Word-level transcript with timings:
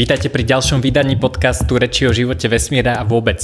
Vítajte 0.00 0.32
pri 0.32 0.48
ďalšom 0.48 0.80
vydaní 0.80 1.20
podcastu 1.20 1.76
Reči 1.76 2.08
o 2.08 2.12
živote 2.16 2.48
vesmíra 2.48 2.96
a 2.96 3.04
vôbec. 3.04 3.36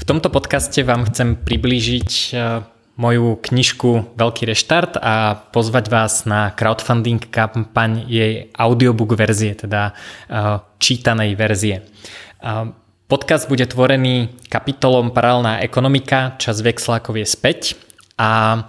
V 0.00 0.04
tomto 0.08 0.32
podcaste 0.32 0.80
vám 0.80 1.04
chcem 1.04 1.36
priblížiť 1.36 2.10
e, 2.32 2.64
moju 2.96 3.36
knižku 3.36 4.16
Veľký 4.16 4.48
reštart 4.48 4.96
a 5.04 5.36
pozvať 5.52 5.92
vás 5.92 6.24
na 6.24 6.56
crowdfunding 6.56 7.28
kampaň 7.28 8.08
jej 8.08 8.48
audiobook 8.56 9.20
verzie, 9.20 9.52
teda 9.52 9.92
e, 9.92 10.64
čítanej 10.80 11.36
verzie. 11.36 11.84
E, 11.84 12.72
podcast 13.04 13.44
bude 13.44 13.68
tvorený 13.68 14.32
kapitolom 14.48 15.12
Paralelná 15.12 15.60
ekonomika, 15.60 16.40
čas 16.40 16.64
Vexlákov 16.64 17.20
je 17.20 17.26
späť 17.28 17.76
a 18.16 18.64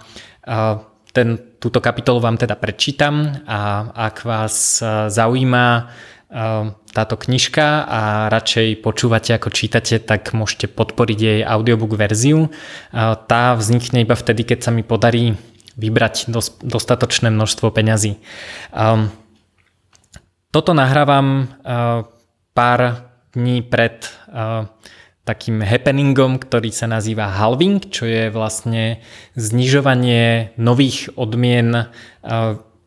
ten, 1.16 1.28
túto 1.56 1.80
kapitolu 1.80 2.20
vám 2.20 2.36
teda 2.36 2.52
prečítam 2.60 3.32
a 3.48 3.88
ak 3.96 4.28
vás 4.28 4.84
zaujíma 5.08 5.88
táto 6.30 7.14
knižka 7.18 7.90
a 7.90 8.00
radšej 8.30 8.86
počúvate 8.86 9.34
ako 9.34 9.50
čítate, 9.50 9.98
tak 9.98 10.30
môžete 10.30 10.70
podporiť 10.70 11.18
jej 11.18 11.40
audiobook 11.42 11.98
verziu. 11.98 12.46
Ehm, 12.46 13.18
tá 13.26 13.58
vznikne 13.58 14.06
iba 14.06 14.14
vtedy, 14.14 14.46
keď 14.46 14.58
sa 14.62 14.70
mi 14.70 14.86
podarí 14.86 15.34
vybrať 15.74 16.30
dostatočné 16.62 17.34
množstvo 17.34 17.74
peňazí. 17.74 18.14
Ehm, 18.74 19.10
toto 20.50 20.74
nahrávam 20.74 21.46
pár 22.58 23.06
dní 23.30 23.62
pred 23.62 24.02
takým 25.22 25.62
happeningom, 25.62 26.42
ktorý 26.42 26.74
sa 26.74 26.90
nazýva 26.90 27.30
halving, 27.30 27.78
čo 27.86 28.02
je 28.02 28.34
vlastne 28.34 28.98
znižovanie 29.38 30.58
nových 30.58 31.14
odmien 31.14 31.86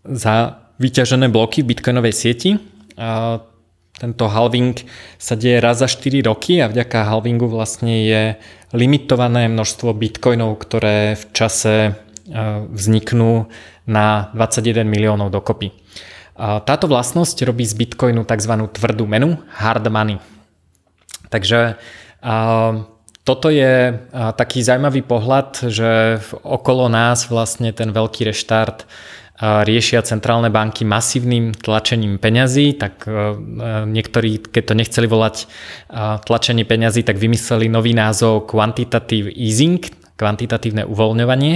za 0.03 0.35
vyťažené 0.75 1.31
bloky 1.31 1.63
v 1.63 1.71
bitcoinovej 1.71 2.12
sieti 2.12 2.59
tento 3.94 4.26
halving 4.26 4.77
sa 5.22 5.38
deje 5.38 5.62
raz 5.62 5.80
za 5.80 5.88
4 5.88 6.26
roky 6.26 6.60
a 6.60 6.68
vďaka 6.68 7.08
halvingu 7.08 7.46
vlastne 7.46 8.04
je 8.04 8.24
limitované 8.74 9.46
množstvo 9.48 9.94
bitcoinov, 9.94 10.58
ktoré 10.66 11.14
v 11.14 11.24
čase 11.30 11.76
e, 11.86 11.91
vzniknú 12.74 13.48
na 13.86 14.34
21 14.34 14.88
miliónov 14.88 15.30
dokopy. 15.30 15.76
Táto 16.34 16.90
vlastnosť 16.90 17.46
robí 17.46 17.62
z 17.62 17.77
bitcoinu 17.77 18.26
tzv. 18.26 18.54
tvrdú 18.74 19.05
menu, 19.05 19.38
hard 19.54 19.86
money. 19.86 20.18
Takže 21.30 21.77
toto 23.24 23.48
je 23.54 24.02
taký 24.12 24.66
zaujímavý 24.66 25.05
pohľad, 25.05 25.70
že 25.70 26.20
okolo 26.41 26.90
nás 26.90 27.30
vlastne 27.30 27.70
ten 27.70 27.94
veľký 27.94 28.34
reštart 28.34 28.90
riešia 29.41 30.05
centrálne 30.05 30.53
banky 30.53 30.85
masívnym 30.85 31.57
tlačením 31.57 32.21
peňazí, 32.21 32.77
tak 32.77 33.09
e, 33.09 33.12
e, 33.12 33.17
niektorí, 33.90 34.37
keď 34.45 34.63
to 34.70 34.73
nechceli 34.77 35.07
volať 35.09 35.35
e, 35.41 35.45
tlačenie 36.21 36.63
peňazí, 36.70 37.01
tak 37.01 37.17
vymysleli 37.17 37.65
nový 37.65 37.98
názov 37.98 38.45
quantitative 38.45 39.34
easing, 39.34 39.81
kvantitatívne 40.13 40.85
uvoľňovanie. 40.85 41.53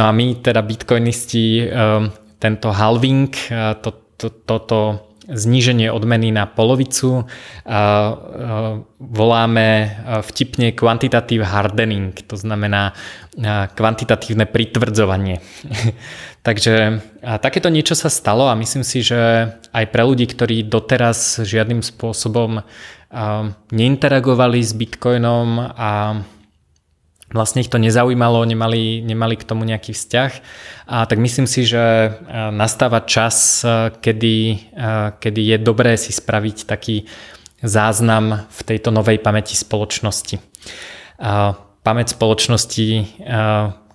No 0.00 0.08
a 0.08 0.10
my 0.16 0.40
teda 0.40 0.64
bitcoinisti 0.64 1.68
tento 2.40 2.68
halving, 2.72 3.28
to, 3.84 3.90
to, 4.16 4.26
toto 4.48 5.09
zníženie 5.30 5.88
odmeny 5.94 6.34
na 6.34 6.44
polovicu 6.50 7.24
voláme 9.00 9.68
vtipne 10.26 10.74
quantitative 10.74 11.46
hardening, 11.46 12.12
to 12.26 12.34
znamená 12.34 12.92
kvantitatívne 13.74 14.44
pritvrdzovanie. 14.50 15.38
Takže 16.46 17.04
takéto 17.40 17.68
niečo 17.68 17.94
sa 17.94 18.08
stalo 18.10 18.48
a 18.48 18.58
myslím 18.58 18.82
si, 18.82 19.04
že 19.04 19.52
aj 19.70 19.84
pre 19.92 20.02
ľudí, 20.02 20.26
ktorí 20.26 20.66
doteraz 20.66 21.40
žiadnym 21.44 21.84
spôsobom 21.84 22.64
neinteragovali 23.70 24.58
s 24.62 24.72
Bitcoinom 24.72 25.48
a 25.74 26.22
vlastne 27.30 27.62
ich 27.62 27.70
to 27.70 27.78
nezaujímalo, 27.78 28.42
nemali, 28.44 29.02
nemali 29.02 29.34
k 29.38 29.46
tomu 29.46 29.62
nejaký 29.66 29.94
vzťah. 29.94 30.32
A 30.90 31.06
tak 31.06 31.18
myslím 31.22 31.46
si, 31.46 31.66
že 31.66 32.14
nastáva 32.50 33.02
čas, 33.06 33.62
kedy, 34.02 34.36
kedy 35.22 35.40
je 35.54 35.56
dobré 35.62 35.94
si 35.94 36.10
spraviť 36.10 36.66
taký 36.66 37.06
záznam 37.62 38.50
v 38.50 38.60
tejto 38.66 38.90
novej 38.90 39.22
pamäti 39.22 39.54
spoločnosti. 39.54 40.42
Pamäť 41.80 42.06
spoločnosti 42.12 42.88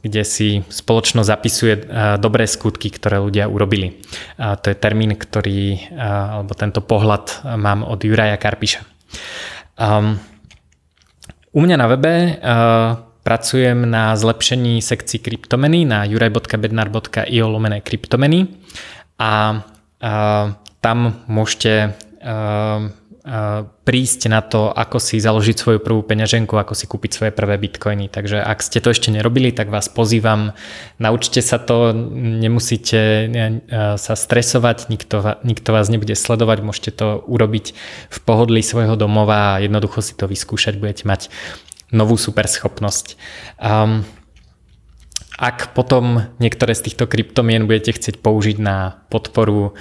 kde 0.06 0.22
si 0.22 0.62
spoločnosť 0.62 1.26
zapisuje 1.26 1.74
dobré 2.22 2.46
skutky, 2.46 2.94
ktoré 2.94 3.18
ľudia 3.18 3.50
urobili. 3.50 4.06
To 4.38 4.66
je 4.70 4.78
termín, 4.78 5.18
ktorý, 5.18 5.90
alebo 5.98 6.54
tento 6.54 6.86
pohľad 6.86 7.42
mám 7.58 7.82
od 7.82 7.98
Juraja 8.06 8.38
Karpiša. 8.38 8.86
U 11.50 11.60
mňa 11.66 11.76
na 11.82 11.88
webe 11.90 12.14
pracujem 13.26 13.90
na 13.90 14.14
zlepšení 14.14 14.86
sekcií 14.86 15.18
kryptomeny 15.18 15.82
na 15.82 16.06
juraj.bednar.io 16.06 17.46
lomené 17.50 17.82
kryptomeny 17.82 18.54
a 19.18 19.58
uh, 19.58 20.54
tam 20.78 20.98
môžete 21.26 21.98
uh, 22.22 22.94
prísť 23.82 24.30
na 24.30 24.46
to, 24.46 24.70
ako 24.70 25.02
si 25.02 25.18
založiť 25.18 25.58
svoju 25.58 25.80
prvú 25.82 26.06
peňaženku, 26.06 26.54
ako 26.54 26.78
si 26.78 26.86
kúpiť 26.86 27.12
svoje 27.18 27.32
prvé 27.34 27.58
bitcoiny. 27.58 28.06
Takže 28.06 28.38
ak 28.38 28.62
ste 28.62 28.78
to 28.78 28.94
ešte 28.94 29.10
nerobili, 29.10 29.50
tak 29.50 29.74
vás 29.74 29.90
pozývam, 29.90 30.54
naučte 31.02 31.42
sa 31.42 31.58
to, 31.58 31.90
nemusíte 32.14 33.26
sa 33.98 34.14
stresovať, 34.14 34.94
nikto, 34.94 35.42
nikto 35.42 35.70
vás 35.74 35.90
nebude 35.90 36.14
sledovať, 36.14 36.58
môžete 36.62 36.92
to 36.94 37.26
urobiť 37.26 37.74
v 38.14 38.18
pohodlí 38.30 38.62
svojho 38.62 38.94
domova 38.94 39.58
a 39.58 39.62
jednoducho 39.66 40.06
si 40.06 40.14
to 40.14 40.30
vyskúšať, 40.30 40.78
budete 40.78 41.10
mať 41.10 41.34
novú 41.96 42.20
super 42.20 42.46
schopnosť. 42.46 43.16
Um, 43.58 44.04
ak 45.36 45.76
potom 45.76 46.32
niektoré 46.40 46.72
z 46.72 46.88
týchto 46.92 47.12
kryptomien 47.12 47.68
budete 47.68 47.92
chcieť 47.92 48.24
použiť 48.24 48.56
na 48.56 49.04
podporu 49.12 49.76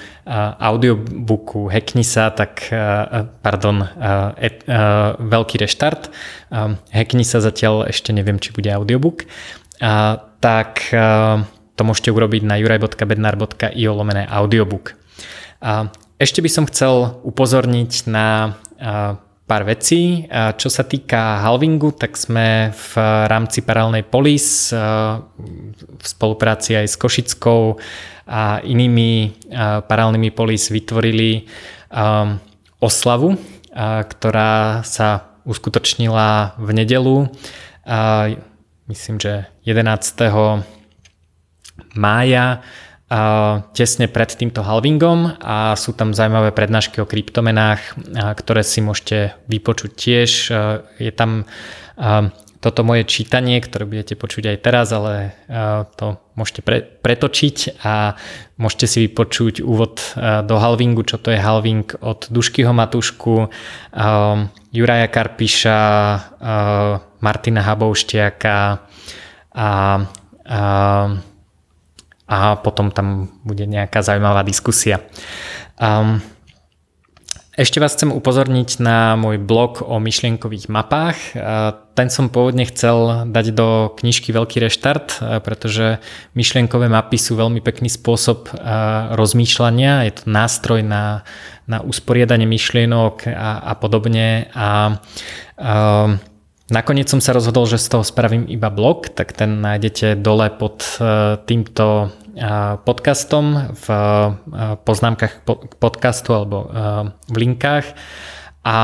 audiobooku 0.58 1.70
Hackni 1.70 2.02
sa, 2.02 2.34
tak 2.34 2.66
pardon, 3.38 3.86
e, 3.86 4.50
veľký 5.14 5.56
reštart. 5.62 6.10
Hackni 6.90 7.22
sa 7.22 7.38
zatiaľ 7.38 7.86
ešte 7.86 8.10
neviem, 8.10 8.42
či 8.42 8.50
bude 8.50 8.66
audiobook. 8.66 9.30
Tak 10.42 10.70
to 11.74 11.82
môžete 11.86 12.10
urobiť 12.10 12.42
na 12.42 12.58
juraj.bednar.io 12.58 13.90
lomené 13.94 14.26
audiobook. 14.26 14.98
Ešte 16.18 16.42
by 16.42 16.50
som 16.50 16.66
chcel 16.66 17.22
upozorniť 17.22 18.10
na 18.10 18.58
pár 19.44 19.68
vecí. 19.68 20.24
Čo 20.32 20.68
sa 20.72 20.88
týka 20.88 21.44
halvingu, 21.44 21.92
tak 21.92 22.16
sme 22.16 22.72
v 22.72 22.92
rámci 23.28 23.60
paralelnej 23.60 24.08
polis 24.08 24.72
v 24.72 26.04
spolupráci 26.04 26.80
aj 26.80 26.86
s 26.88 26.96
Košickou 26.96 27.76
a 28.24 28.64
inými 28.64 29.36
paralelnými 29.84 30.32
polis 30.32 30.72
vytvorili 30.72 31.44
oslavu, 32.80 33.36
ktorá 34.08 34.80
sa 34.80 35.36
uskutočnila 35.44 36.56
v 36.56 36.68
nedelu. 36.72 37.28
Myslím, 38.88 39.20
že 39.20 39.44
11. 39.68 40.24
mája 42.00 42.64
tesne 43.76 44.08
pred 44.08 44.30
týmto 44.32 44.64
halvingom 44.64 45.36
a 45.38 45.76
sú 45.76 45.92
tam 45.92 46.16
zaujímavé 46.16 46.56
prednášky 46.56 47.04
o 47.04 47.06
kryptomenách, 47.06 48.00
ktoré 48.40 48.64
si 48.64 48.80
môžete 48.80 49.36
vypočuť 49.44 49.90
tiež. 49.92 50.30
Je 50.96 51.12
tam 51.12 51.44
toto 52.64 52.80
moje 52.80 53.04
čítanie, 53.04 53.60
ktoré 53.60 53.84
budete 53.84 54.16
počuť 54.16 54.56
aj 54.56 54.58
teraz, 54.64 54.88
ale 54.88 55.36
to 56.00 56.16
môžete 56.32 56.64
pre, 56.64 56.80
pretočiť 56.80 57.84
a 57.84 58.16
môžete 58.56 58.86
si 58.88 58.98
vypočuť 59.04 59.60
úvod 59.60 60.00
do 60.48 60.56
halvingu, 60.56 61.04
čo 61.04 61.20
to 61.20 61.28
je 61.28 61.44
halving 61.44 61.84
od 62.00 62.24
Duškyho 62.32 62.72
Matušku, 62.72 63.52
Juraja 64.72 65.08
Karpiša, 65.12 65.80
Martina 67.20 67.62
Habouštiaka 67.68 68.58
a, 68.64 68.80
a 69.60 69.68
a 72.24 72.56
potom 72.56 72.88
tam 72.88 73.28
bude 73.44 73.68
nejaká 73.68 74.00
zaujímavá 74.00 74.44
diskusia. 74.44 75.04
Um, 75.76 76.24
ešte 77.54 77.78
vás 77.78 77.94
chcem 77.94 78.10
upozorniť 78.10 78.82
na 78.82 79.14
môj 79.14 79.38
blog 79.38 79.78
o 79.86 80.02
myšlienkových 80.02 80.66
mapách. 80.66 81.38
Ten 81.94 82.10
som 82.10 82.26
pôvodne 82.26 82.66
chcel 82.66 83.30
dať 83.30 83.54
do 83.54 83.94
knižky 83.94 84.34
Veľký 84.34 84.58
reštart, 84.58 85.22
pretože 85.46 86.02
myšlienkové 86.34 86.90
mapy 86.90 87.14
sú 87.14 87.38
veľmi 87.38 87.62
pekný 87.62 87.86
spôsob 87.86 88.50
rozmýšľania. 89.14 90.02
Je 90.10 90.12
to 90.18 90.22
nástroj 90.26 90.82
na, 90.82 91.22
na 91.70 91.78
usporiadanie 91.78 92.42
myšlienok 92.42 93.30
a, 93.30 93.70
a 93.70 93.72
podobne. 93.78 94.50
A, 94.50 94.98
a 95.54 96.18
Nakoniec 96.72 97.12
som 97.12 97.20
sa 97.20 97.36
rozhodol, 97.36 97.68
že 97.68 97.76
z 97.76 97.92
toho 97.92 98.04
spravím 98.04 98.48
iba 98.48 98.72
blog, 98.72 99.12
tak 99.12 99.36
ten 99.36 99.60
nájdete 99.60 100.16
dole 100.16 100.48
pod 100.48 100.96
e, 100.96 101.36
týmto 101.44 102.08
e, 102.08 102.40
podcastom 102.80 103.76
v 103.76 103.86
e, 103.92 103.98
poznámkach 104.80 105.44
podcastu 105.76 106.32
alebo 106.32 106.72
v 107.28 107.36
linkách. 107.36 107.86
A 108.64 108.76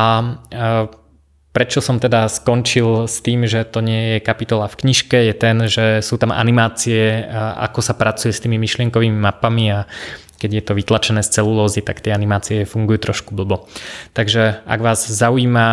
Prečo 1.50 1.82
som 1.82 1.98
teda 1.98 2.30
skončil 2.30 3.10
s 3.10 3.26
tým, 3.26 3.42
že 3.42 3.66
to 3.66 3.82
nie 3.82 4.14
je 4.14 4.18
kapitola 4.22 4.70
v 4.70 4.86
knižke, 4.86 5.18
je 5.18 5.34
ten, 5.34 5.66
že 5.66 5.98
sú 5.98 6.14
tam 6.14 6.30
animácie, 6.30 7.26
ako 7.58 7.82
sa 7.82 7.98
pracuje 7.98 8.30
s 8.30 8.38
tými 8.38 8.54
myšlienkovými 8.54 9.18
mapami 9.18 9.74
a 9.74 9.90
keď 10.40 10.50
je 10.56 10.62
to 10.64 10.72
vytlačené 10.72 11.20
z 11.20 11.28
celulózy, 11.28 11.84
tak 11.84 12.00
tie 12.00 12.16
animácie 12.16 12.64
fungujú 12.64 13.12
trošku 13.12 13.36
blbo. 13.36 13.68
Takže 14.16 14.64
ak 14.64 14.80
vás 14.80 15.04
zaujíma 15.04 15.68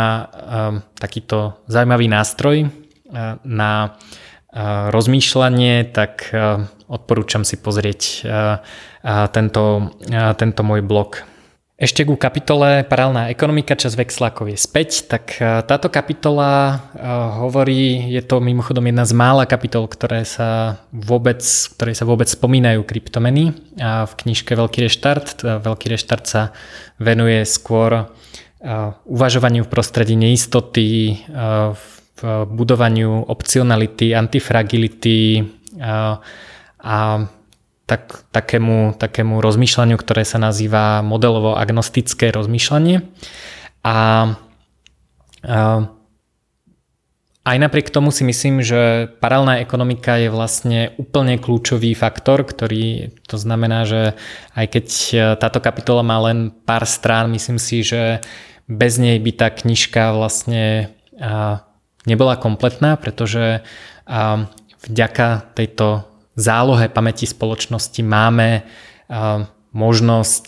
takýto 0.99 1.55
zaujímavý 1.71 2.11
nástroj 2.11 2.67
na 3.47 3.95
rozmýšľanie, 4.91 5.87
tak 5.95 6.35
odporúčam 6.91 7.47
si 7.47 7.55
pozrieť 7.55 8.27
tento, 9.31 9.63
tento 10.35 10.61
môj 10.67 10.83
blog 10.83 11.23
ešte 11.77 12.09
ku 12.09 12.17
kapitole 12.17 12.81
Paralelná 12.81 13.29
ekonomika, 13.29 13.77
čas 13.77 13.93
Vexlákov 13.93 14.49
je 14.49 14.57
späť, 14.57 15.05
tak 15.05 15.37
e, 15.37 15.61
táto 15.61 15.93
kapitola 15.93 16.73
e, 16.73 17.05
hovorí, 17.37 18.09
je 18.09 18.21
to 18.25 18.41
mimochodom 18.41 18.81
jedna 18.89 19.05
z 19.05 19.13
mála 19.13 19.45
kapitol, 19.45 19.85
ktoré 19.85 20.25
sa 20.25 20.81
vôbec, 20.89 21.45
ktoré 21.45 21.93
sa 21.93 22.09
vôbec 22.09 22.25
spomínajú 22.25 22.81
kryptomeny 22.81 23.53
a 23.77 24.09
v 24.09 24.13
knižke 24.25 24.57
Veľký 24.57 24.89
reštart. 24.89 25.45
E, 25.45 25.61
Veľký 25.61 25.93
reštart 25.93 26.25
sa 26.25 26.49
venuje 26.97 27.45
skôr 27.45 28.09
uvažovaniu 29.05 29.69
v 29.69 29.69
prostredí 29.69 30.17
neistoty, 30.17 31.21
v 32.17 32.21
budovaniu 32.49 33.29
opcionality, 33.29 34.17
antifragility 34.17 35.45
a 36.81 36.97
tak, 37.87 38.27
takému, 38.35 38.99
takému 38.99 39.39
rozmýšľaniu, 39.39 39.95
ktoré 39.95 40.27
sa 40.27 40.37
nazýva 40.37 40.99
modelovo 40.99 41.55
agnostické 41.55 42.35
rozmýšľanie. 42.35 42.99
A, 43.87 43.87
a 43.87 43.95
aj 47.47 47.57
napriek 47.63 47.87
tomu 47.87 48.11
si 48.11 48.27
myslím, 48.27 48.59
že 48.59 49.07
paralelná 49.23 49.63
ekonomika 49.63 50.19
je 50.19 50.27
vlastne 50.27 50.91
úplne 50.99 51.39
kľúčový 51.39 51.95
faktor, 51.95 52.43
ktorý 52.43 53.15
to 53.23 53.39
znamená, 53.39 53.87
že 53.87 54.19
aj 54.51 54.65
keď 54.67 54.85
táto 55.39 55.63
kapitola 55.63 56.03
má 56.03 56.19
len 56.27 56.51
pár 56.51 56.83
strán, 56.83 57.31
myslím 57.31 57.55
si, 57.55 57.87
že 57.87 58.19
bez 58.67 58.99
nej 58.99 59.15
by 59.15 59.31
tá 59.31 59.47
knižka 59.47 60.11
vlastne 60.11 60.91
nebola 62.03 62.35
kompletná, 62.35 62.99
pretože 62.99 63.63
vďaka 64.83 65.55
tejto 65.55 66.03
zálohe 66.37 66.87
pamäti 66.87 67.25
spoločnosti 67.25 68.01
máme 68.05 68.63
možnosť 69.73 70.47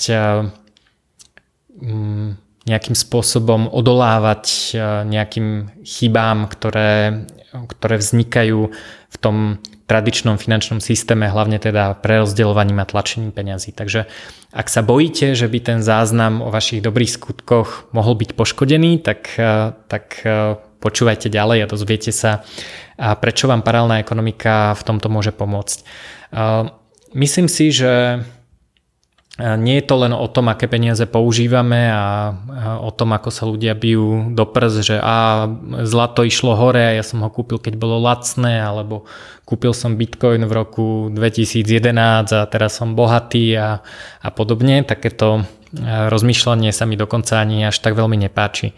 mm, 1.81 2.29
nejakým 2.69 2.95
spôsobom 2.95 3.65
odolávať 3.73 4.77
nejakým 5.09 5.73
chybám, 5.81 6.45
ktoré, 6.45 7.25
ktoré 7.49 7.95
vznikajú 7.97 8.69
v 9.09 9.17
tom 9.17 9.57
tradičnom 9.89 10.37
finančnom 10.37 10.77
systéme, 10.77 11.25
hlavne 11.25 11.57
teda 11.57 11.97
prerozdeľovaním 11.97 12.77
a 12.77 12.85
tlačením 12.85 13.33
peňazí. 13.33 13.73
Takže 13.73 14.05
ak 14.53 14.69
sa 14.69 14.85
bojíte, 14.85 15.33
že 15.33 15.49
by 15.49 15.59
ten 15.65 15.79
záznam 15.81 16.45
o 16.45 16.53
vašich 16.53 16.85
dobrých 16.85 17.09
skutkoch 17.09 17.89
mohol 17.89 18.13
byť 18.13 18.37
poškodený, 18.37 19.01
tak, 19.01 19.33
tak 19.89 20.21
počúvajte 20.79 21.27
ďalej 21.27 21.63
a 21.63 21.71
dozviete 21.71 22.11
sa, 22.11 22.43
prečo 22.97 23.47
vám 23.47 23.63
paralelná 23.63 23.99
ekonomika 23.99 24.75
v 24.75 24.81
tomto 24.83 25.07
môže 25.11 25.35
pomôcť. 25.35 25.83
Myslím 27.13 27.47
si, 27.47 27.71
že 27.71 28.23
nie 29.39 29.79
je 29.79 29.87
to 29.87 29.95
len 30.03 30.11
o 30.11 30.27
tom, 30.27 30.51
aké 30.51 30.67
peniaze 30.67 31.07
používame 31.07 31.87
a 31.87 32.35
o 32.83 32.91
tom, 32.91 33.15
ako 33.15 33.29
sa 33.31 33.47
ľudia 33.47 33.71
bijú 33.71 34.35
do 34.35 34.43
prs, 34.43 34.83
že 34.83 34.99
a 34.99 35.47
zlato 35.87 36.27
išlo 36.27 36.59
hore 36.59 36.83
a 36.83 36.95
ja 36.99 37.03
som 37.07 37.23
ho 37.23 37.31
kúpil, 37.31 37.55
keď 37.55 37.79
bolo 37.79 38.03
lacné, 38.03 38.59
alebo 38.59 39.07
kúpil 39.47 39.71
som 39.71 39.95
bitcoin 39.95 40.43
v 40.43 40.51
roku 40.51 41.07
2011 41.15 42.35
a 42.35 42.43
teraz 42.51 42.75
som 42.75 42.99
bohatý 42.99 43.55
a, 43.55 43.79
a 44.19 44.29
podobne. 44.35 44.83
Takéto 44.83 45.47
rozmýšľanie 46.09 46.73
sa 46.73 46.89
mi 46.89 46.97
dokonca 46.97 47.37
ani 47.37 47.69
až 47.69 47.77
tak 47.81 47.93
veľmi 47.93 48.17
nepáči. 48.17 48.73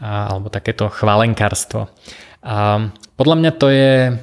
Alebo 0.00 0.52
takéto 0.52 0.92
chválenkárstvo. 0.92 1.88
A 2.44 2.92
podľa 3.16 3.36
mňa 3.40 3.52
to 3.56 3.66
je 3.72 4.20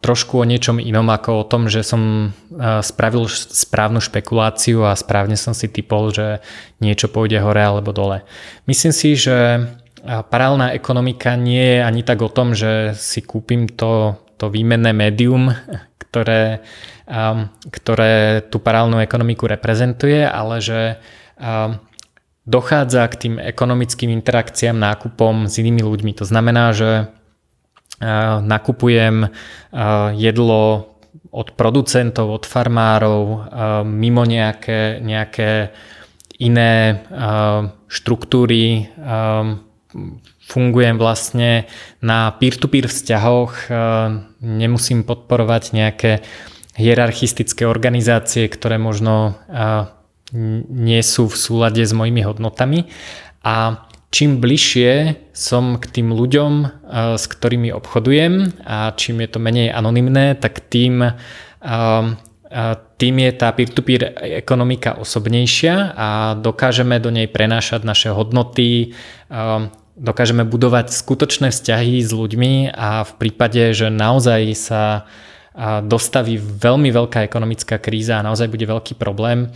trošku 0.00 0.40
o 0.40 0.48
niečom 0.48 0.80
inom 0.80 1.04
ako 1.12 1.44
o 1.44 1.48
tom, 1.48 1.68
že 1.68 1.84
som 1.84 2.32
spravil 2.80 3.28
správnu 3.28 4.00
špekuláciu 4.00 4.88
a 4.88 4.96
správne 4.96 5.36
som 5.36 5.52
si 5.52 5.68
typol, 5.68 6.08
že 6.08 6.40
niečo 6.80 7.12
pôjde 7.12 7.36
hore 7.44 7.60
alebo 7.60 7.92
dole. 7.92 8.24
Myslím 8.64 8.96
si, 8.96 9.12
že 9.12 9.68
paralelná 10.06 10.72
ekonomika 10.72 11.36
nie 11.36 11.76
je 11.76 11.78
ani 11.84 12.00
tak 12.00 12.24
o 12.24 12.32
tom, 12.32 12.56
že 12.56 12.96
si 12.96 13.20
kúpim 13.20 13.68
to, 13.68 14.16
to 14.40 14.48
výmenné 14.48 14.96
médium, 14.96 15.52
ktoré, 16.00 16.64
ktoré 17.68 18.40
tú 18.48 18.56
paralelnú 18.56 19.04
ekonomiku 19.04 19.44
reprezentuje, 19.44 20.24
ale 20.24 20.64
že 20.64 20.96
dochádza 22.44 23.08
k 23.08 23.14
tým 23.16 23.34
ekonomickým 23.40 24.12
interakciám, 24.12 24.76
nákupom 24.76 25.48
s 25.48 25.56
inými 25.56 25.80
ľuďmi. 25.80 26.12
To 26.20 26.24
znamená, 26.28 26.76
že 26.76 27.08
nakupujem 28.44 29.28
jedlo 30.16 30.62
od 31.30 31.48
producentov, 31.54 32.32
od 32.32 32.44
farmárov, 32.48 33.52
mimo 33.86 34.22
nejaké, 34.24 34.98
nejaké 35.04 35.70
iné 36.40 37.04
štruktúry. 37.86 38.88
Fungujem 40.50 40.96
vlastne 40.98 41.70
na 42.02 42.34
peer-to-peer 42.34 42.90
vzťahoch, 42.90 43.70
nemusím 44.42 45.06
podporovať 45.06 45.62
nejaké 45.76 46.24
hierarchistické 46.74 47.68
organizácie, 47.68 48.48
ktoré 48.48 48.80
možno 48.80 49.38
nie 50.32 51.02
sú 51.02 51.26
v 51.26 51.36
súlade 51.36 51.82
s 51.82 51.92
mojimi 51.94 52.22
hodnotami. 52.22 52.86
A 53.42 53.86
čím 54.10 54.42
bližšie 54.42 55.16
som 55.30 55.78
k 55.78 55.84
tým 55.86 56.12
ľuďom, 56.12 56.52
eh, 56.62 56.70
s 57.16 57.24
ktorými 57.30 57.70
obchodujem 57.72 58.52
a 58.66 58.92
čím 58.98 59.22
je 59.24 59.28
to 59.30 59.38
menej 59.38 59.70
anonymné, 59.70 60.34
tak 60.34 60.66
tým, 60.66 61.02
eh, 61.02 61.14
eh, 61.62 62.74
tým 62.98 63.14
je 63.16 63.32
tá 63.32 63.48
peer-to-peer 63.54 64.02
ekonomika 64.42 64.98
osobnejšia 64.98 65.94
a 65.96 66.08
dokážeme 66.36 66.98
do 67.00 67.08
nej 67.14 67.30
prenášať 67.30 67.80
naše 67.80 68.10
hodnoty, 68.12 68.92
dokážeme 69.96 70.44
budovať 70.44 70.92
skutočné 70.92 71.48
vzťahy 71.48 72.04
s 72.04 72.12
ľuďmi 72.12 72.76
a 72.76 73.08
v 73.08 73.12
prípade, 73.16 73.72
že 73.72 73.88
naozaj 73.88 74.52
sa 74.52 75.08
dostaví 75.84 76.38
veľmi 76.38 76.94
veľká 76.94 77.26
ekonomická 77.26 77.82
kríza 77.82 78.22
a 78.22 78.26
naozaj 78.26 78.46
bude 78.46 78.70
veľký 78.70 78.94
problém, 78.94 79.50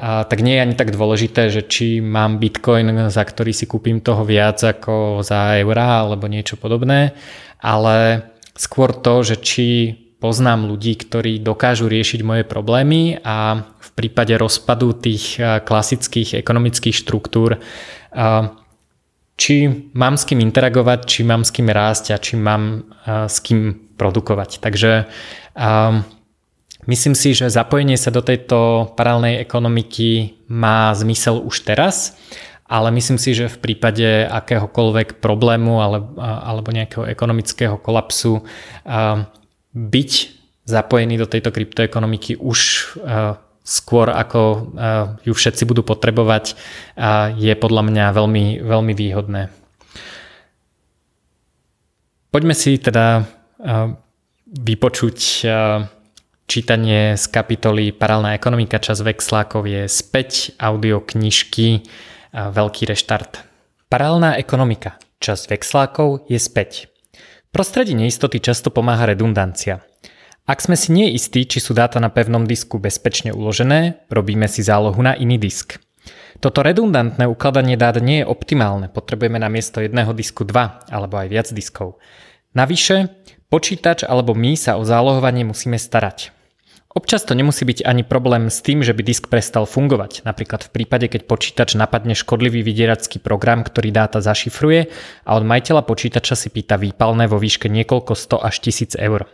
tak 0.00 0.42
nie 0.42 0.58
je 0.58 0.64
ani 0.66 0.74
tak 0.74 0.90
dôležité, 0.90 1.54
že 1.54 1.62
či 1.62 2.02
mám 2.02 2.42
bitcoin, 2.42 3.06
za 3.06 3.22
ktorý 3.22 3.54
si 3.54 3.70
kúpim 3.70 4.02
toho 4.02 4.26
viac 4.26 4.58
ako 4.58 5.22
za 5.22 5.54
eurá 5.62 6.02
alebo 6.02 6.26
niečo 6.26 6.58
podobné, 6.58 7.14
ale 7.62 8.26
skôr 8.58 8.90
to, 8.90 9.22
že 9.22 9.38
či 9.38 9.66
poznám 10.18 10.66
ľudí, 10.66 10.98
ktorí 10.98 11.38
dokážu 11.38 11.86
riešiť 11.86 12.26
moje 12.26 12.42
problémy 12.42 13.22
a 13.22 13.62
v 13.62 13.90
prípade 13.94 14.34
rozpadu 14.34 14.98
tých 14.98 15.38
klasických 15.38 16.42
ekonomických 16.42 16.96
štruktúr 17.06 17.62
či 19.36 19.68
mám 19.92 20.16
s 20.16 20.24
kým 20.24 20.40
interagovať, 20.40 21.00
či 21.04 21.20
mám 21.22 21.44
s 21.44 21.52
kým 21.52 21.68
rásť 21.68 22.16
a 22.16 22.18
či 22.18 22.40
mám 22.40 22.88
s 23.04 23.36
kým 23.44 23.85
produkovať. 23.96 24.62
Takže 24.62 25.08
um, 25.56 26.04
myslím 26.86 27.18
si, 27.18 27.32
že 27.34 27.52
zapojenie 27.52 27.98
sa 27.98 28.12
do 28.12 28.22
tejto 28.22 28.92
paralelnej 28.94 29.42
ekonomiky 29.42 30.40
má 30.46 30.94
zmysel 30.94 31.42
už 31.42 31.66
teraz, 31.66 32.14
ale 32.66 32.90
myslím 32.94 33.18
si, 33.18 33.34
že 33.34 33.50
v 33.50 33.58
prípade 33.62 34.26
akéhokoľvek 34.26 35.22
problému 35.22 35.78
alebo 36.18 36.68
nejakého 36.74 37.06
ekonomického 37.06 37.78
kolapsu 37.78 38.42
byť 39.70 40.10
zapojený 40.66 41.14
do 41.14 41.30
tejto 41.30 41.54
kryptoekonomiky 41.54 42.34
už 42.42 42.58
skôr 43.66 44.14
ako 44.14 44.40
eh, 44.78 45.26
ju 45.26 45.34
všetci 45.34 45.66
budú 45.66 45.82
potrebovať, 45.82 46.54
je 47.34 47.52
podľa 47.58 47.82
mňa 47.82 48.04
veľmi, 48.14 48.62
veľmi 48.62 48.92
výhodné. 48.94 49.50
Poďme 52.30 52.54
si 52.54 52.78
teda 52.78 53.26
vypočuť 54.46 55.18
čítanie 56.46 57.02
z 57.16 57.24
kapitoly 57.26 57.90
Paralelná 57.90 58.36
ekonomika 58.36 58.78
čas 58.78 59.02
Vexlákov 59.02 59.66
je 59.66 59.88
späť 59.90 60.54
audio 60.60 61.02
knižky 61.02 61.88
Veľký 62.32 62.84
reštart. 62.86 63.42
Paralelná 63.88 64.36
ekonomika 64.36 65.00
čas 65.18 65.48
Vexlákov 65.48 66.28
je 66.28 66.38
späť. 66.38 66.92
V 67.16 67.50
prostredí 67.50 67.96
neistoty 67.96 68.38
často 68.38 68.68
pomáha 68.68 69.08
redundancia– 69.08 69.80
ak 70.46 70.62
sme 70.62 70.78
si 70.78 70.94
nie 70.94 71.10
istí, 71.10 71.42
či 71.42 71.58
sú 71.58 71.74
dáta 71.74 71.98
na 71.98 72.06
pevnom 72.06 72.46
disku 72.46 72.78
bezpečne 72.78 73.34
uložené, 73.34 74.06
robíme 74.06 74.46
si 74.46 74.62
zálohu 74.62 75.02
na 75.02 75.18
iný 75.18 75.42
disk. 75.42 75.82
Toto 76.38 76.62
redundantné 76.62 77.26
ukladanie 77.26 77.74
dát 77.74 77.98
nie 77.98 78.22
je 78.22 78.30
optimálne, 78.30 78.86
potrebujeme 78.86 79.42
na 79.42 79.50
miesto 79.50 79.82
jedného 79.82 80.14
disku 80.14 80.46
dva 80.46 80.86
alebo 80.86 81.18
aj 81.18 81.28
viac 81.34 81.48
diskov. 81.50 81.98
Navyše, 82.54 83.10
počítač 83.48 84.02
alebo 84.06 84.34
my 84.34 84.58
sa 84.58 84.78
o 84.78 84.82
zálohovanie 84.82 85.46
musíme 85.46 85.78
starať. 85.78 86.36
Občas 86.96 87.28
to 87.28 87.36
nemusí 87.36 87.68
byť 87.68 87.84
ani 87.84 88.08
problém 88.08 88.48
s 88.48 88.64
tým, 88.64 88.80
že 88.80 88.96
by 88.96 89.04
disk 89.04 89.28
prestal 89.28 89.68
fungovať. 89.68 90.24
Napríklad 90.24 90.64
v 90.64 90.72
prípade, 90.80 91.12
keď 91.12 91.28
počítač 91.28 91.76
napadne 91.76 92.16
škodlivý 92.16 92.64
vydieracký 92.64 93.20
program, 93.20 93.68
ktorý 93.68 93.92
dáta 93.92 94.24
zašifruje 94.24 94.88
a 95.28 95.30
od 95.36 95.44
majiteľa 95.44 95.84
počítača 95.84 96.32
si 96.32 96.48
pýta 96.48 96.80
výpalné 96.80 97.28
vo 97.28 97.36
výške 97.36 97.68
niekoľko 97.68 98.16
100 98.16 98.40
až 98.40 98.54
1000 98.64 98.96
eur. 98.96 99.28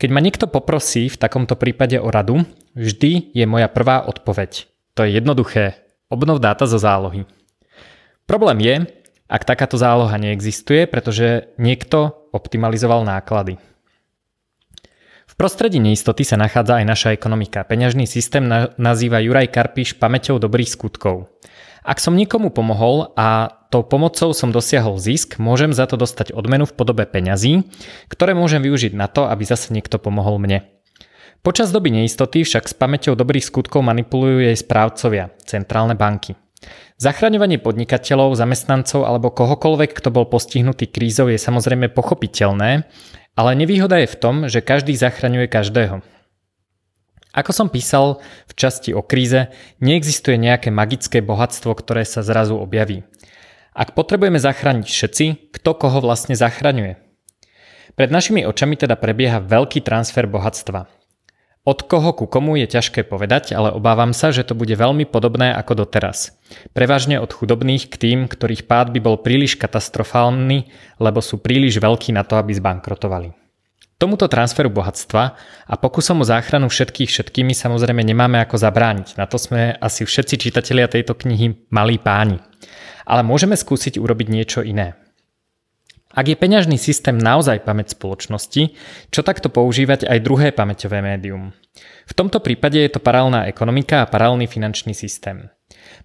Keď 0.00 0.08
ma 0.08 0.24
niekto 0.24 0.48
poprosí 0.48 1.12
v 1.12 1.20
takomto 1.20 1.60
prípade 1.60 2.00
o 2.00 2.08
radu, 2.08 2.48
vždy 2.72 3.36
je 3.36 3.44
moja 3.44 3.68
prvá 3.68 4.08
odpoveď. 4.08 4.64
To 4.96 5.04
je 5.04 5.12
jednoduché. 5.20 5.84
Obnov 6.08 6.40
dáta 6.40 6.64
zo 6.64 6.80
zálohy. 6.80 7.28
Problém 8.24 8.64
je, 8.64 8.74
ak 9.28 9.44
takáto 9.44 9.76
záloha 9.76 10.16
neexistuje, 10.16 10.88
pretože 10.88 11.52
niekto 11.60 12.17
optimalizoval 12.30 13.04
náklady 13.04 13.56
prostredí 15.38 15.78
neistoty 15.78 16.26
sa 16.26 16.34
nachádza 16.34 16.82
aj 16.82 16.84
naša 16.84 17.08
ekonomika. 17.14 17.62
Peňažný 17.62 18.10
systém 18.10 18.42
na- 18.42 18.74
nazýva 18.74 19.22
Juraj 19.22 19.54
Karpiš 19.54 19.94
pamäťou 19.96 20.42
dobrých 20.42 20.66
skutkov. 20.66 21.30
Ak 21.86 22.02
som 22.02 22.18
niekomu 22.18 22.50
pomohol 22.50 23.14
a 23.14 23.48
tou 23.70 23.86
pomocou 23.86 24.34
som 24.34 24.50
dosiahol 24.50 24.98
zisk, 24.98 25.38
môžem 25.38 25.70
za 25.72 25.86
to 25.86 25.96
dostať 25.96 26.34
odmenu 26.34 26.66
v 26.66 26.74
podobe 26.74 27.06
peňazí, 27.06 27.64
ktoré 28.10 28.34
môžem 28.34 28.60
využiť 28.60 28.92
na 28.98 29.06
to, 29.06 29.30
aby 29.30 29.46
zase 29.46 29.72
niekto 29.72 29.96
pomohol 29.96 30.42
mne. 30.42 30.66
Počas 31.46 31.70
doby 31.70 31.94
neistoty 31.94 32.42
však 32.42 32.66
s 32.66 32.74
pamäťou 32.74 33.14
dobrých 33.14 33.46
skutkov 33.46 33.86
manipulujú 33.86 34.42
jej 34.42 34.58
správcovia, 34.58 35.30
centrálne 35.46 35.94
banky. 35.94 36.34
Zachraňovanie 36.98 37.62
podnikateľov, 37.62 38.34
zamestnancov 38.34 39.06
alebo 39.06 39.30
kohokoľvek, 39.30 39.94
kto 39.94 40.10
bol 40.10 40.26
postihnutý 40.26 40.90
krízou 40.90 41.30
je 41.30 41.38
samozrejme 41.38 41.94
pochopiteľné, 41.94 42.82
ale 43.38 43.50
nevýhoda 43.54 44.02
je 44.02 44.10
v 44.10 44.18
tom, 44.18 44.34
že 44.50 44.66
každý 44.66 44.98
zachraňuje 44.98 45.46
každého. 45.46 46.02
Ako 47.38 47.54
som 47.54 47.70
písal 47.70 48.18
v 48.50 48.52
časti 48.58 48.90
o 48.90 49.06
kríze, 49.06 49.54
neexistuje 49.78 50.34
nejaké 50.34 50.74
magické 50.74 51.22
bohatstvo, 51.22 51.70
ktoré 51.70 52.02
sa 52.02 52.26
zrazu 52.26 52.58
objaví. 52.58 53.06
Ak 53.78 53.94
potrebujeme 53.94 54.42
zachrániť 54.42 54.86
všetci, 54.90 55.24
kto 55.54 55.70
koho 55.78 56.02
vlastne 56.02 56.34
zachraňuje? 56.34 56.98
Pred 57.94 58.10
našimi 58.10 58.42
očami 58.42 58.74
teda 58.74 58.98
prebieha 58.98 59.38
veľký 59.38 59.86
transfer 59.86 60.26
bohatstva. 60.26 60.97
Od 61.68 61.84
koho 61.84 62.16
ku 62.16 62.24
komu 62.24 62.56
je 62.56 62.64
ťažké 62.64 63.04
povedať, 63.04 63.52
ale 63.52 63.68
obávam 63.68 64.16
sa, 64.16 64.32
že 64.32 64.40
to 64.40 64.56
bude 64.56 64.72
veľmi 64.72 65.04
podobné 65.04 65.52
ako 65.52 65.84
doteraz. 65.84 66.32
Prevažne 66.72 67.20
od 67.20 67.28
chudobných 67.28 67.92
k 67.92 67.94
tým, 68.00 68.18
ktorých 68.24 68.64
pád 68.64 68.88
by 68.96 69.04
bol 69.04 69.20
príliš 69.20 69.60
katastrofálny, 69.60 70.72
lebo 70.96 71.20
sú 71.20 71.36
príliš 71.44 71.76
veľkí 71.76 72.16
na 72.16 72.24
to, 72.24 72.40
aby 72.40 72.56
zbankrotovali. 72.56 73.36
Tomuto 74.00 74.32
transferu 74.32 74.72
bohatstva 74.72 75.22
a 75.68 75.74
pokusom 75.76 76.22
o 76.22 76.24
záchranu 76.24 76.72
všetkých 76.72 77.12
všetkými 77.12 77.52
samozrejme 77.52 78.00
nemáme 78.00 78.40
ako 78.40 78.56
zabrániť. 78.56 79.20
Na 79.20 79.28
to 79.28 79.36
sme 79.36 79.76
asi 79.76 80.08
všetci 80.08 80.48
čitatelia 80.48 80.88
tejto 80.88 81.20
knihy 81.20 81.68
malí 81.68 82.00
páni. 82.00 82.40
Ale 83.04 83.20
môžeme 83.20 83.60
skúsiť 83.60 84.00
urobiť 84.00 84.26
niečo 84.32 84.64
iné. 84.64 84.96
Ak 86.18 86.26
je 86.26 86.34
peňažný 86.34 86.82
systém 86.82 87.14
naozaj 87.14 87.62
pamäť 87.62 87.94
spoločnosti, 87.94 88.74
čo 89.14 89.20
takto 89.22 89.54
používať 89.54 90.02
aj 90.02 90.18
druhé 90.18 90.50
pamäťové 90.50 90.98
médium? 90.98 91.54
V 92.10 92.12
tomto 92.18 92.42
prípade 92.42 92.74
je 92.74 92.90
to 92.90 92.98
paralelná 92.98 93.46
ekonomika 93.46 94.02
a 94.02 94.10
paralelný 94.10 94.50
finančný 94.50 94.98
systém. 94.98 95.46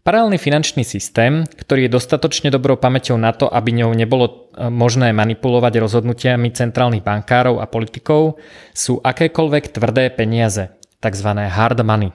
Paralelný 0.06 0.38
finančný 0.38 0.86
systém, 0.86 1.50
ktorý 1.50 1.90
je 1.90 1.96
dostatočne 1.98 2.54
dobrou 2.54 2.78
pamäťou 2.78 3.18
na 3.18 3.34
to, 3.34 3.50
aby 3.50 3.74
ňou 3.74 3.98
nebolo 3.98 4.26
e, 4.30 4.34
možné 4.70 5.10
manipulovať 5.18 5.82
rozhodnutiami 5.82 6.54
centrálnych 6.54 7.02
bankárov 7.02 7.58
a 7.58 7.66
politikov, 7.66 8.38
sú 8.70 9.02
akékoľvek 9.02 9.74
tvrdé 9.74 10.14
peniaze, 10.14 10.78
tzv. 11.02 11.30
hard 11.42 11.82
money. 11.82 12.14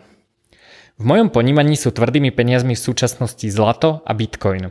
V 0.98 1.02
mojom 1.02 1.34
ponímaní 1.34 1.74
sú 1.74 1.90
tvrdými 1.90 2.30
peniazmi 2.30 2.78
v 2.78 2.84
súčasnosti 2.94 3.50
zlato 3.50 4.06
a 4.06 4.14
bitcoin. 4.14 4.70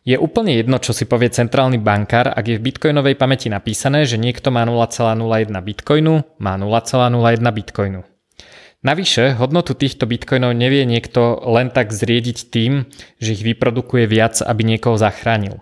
Je 0.00 0.16
úplne 0.16 0.56
jedno, 0.56 0.80
čo 0.80 0.96
si 0.96 1.04
povie 1.04 1.28
centrálny 1.28 1.76
bankár, 1.76 2.32
ak 2.32 2.44
je 2.44 2.56
v 2.56 2.64
bitcoinovej 2.72 3.20
pamäti 3.20 3.52
napísané, 3.52 4.08
že 4.08 4.16
niekto 4.16 4.48
má 4.48 4.64
0,01 4.64 5.52
bitcoinu, 5.60 6.24
má 6.40 6.56
0,01 6.56 7.44
bitcoinu. 7.52 8.00
Navyše, 8.80 9.36
hodnotu 9.36 9.76
týchto 9.76 10.08
bitcoinov 10.08 10.56
nevie 10.56 10.88
niekto 10.88 11.36
len 11.44 11.68
tak 11.68 11.92
zriediť 11.92 12.48
tým, 12.48 12.88
že 13.20 13.36
ich 13.36 13.44
vyprodukuje 13.44 14.08
viac, 14.08 14.40
aby 14.40 14.64
niekoho 14.64 14.96
zachránil. 14.96 15.60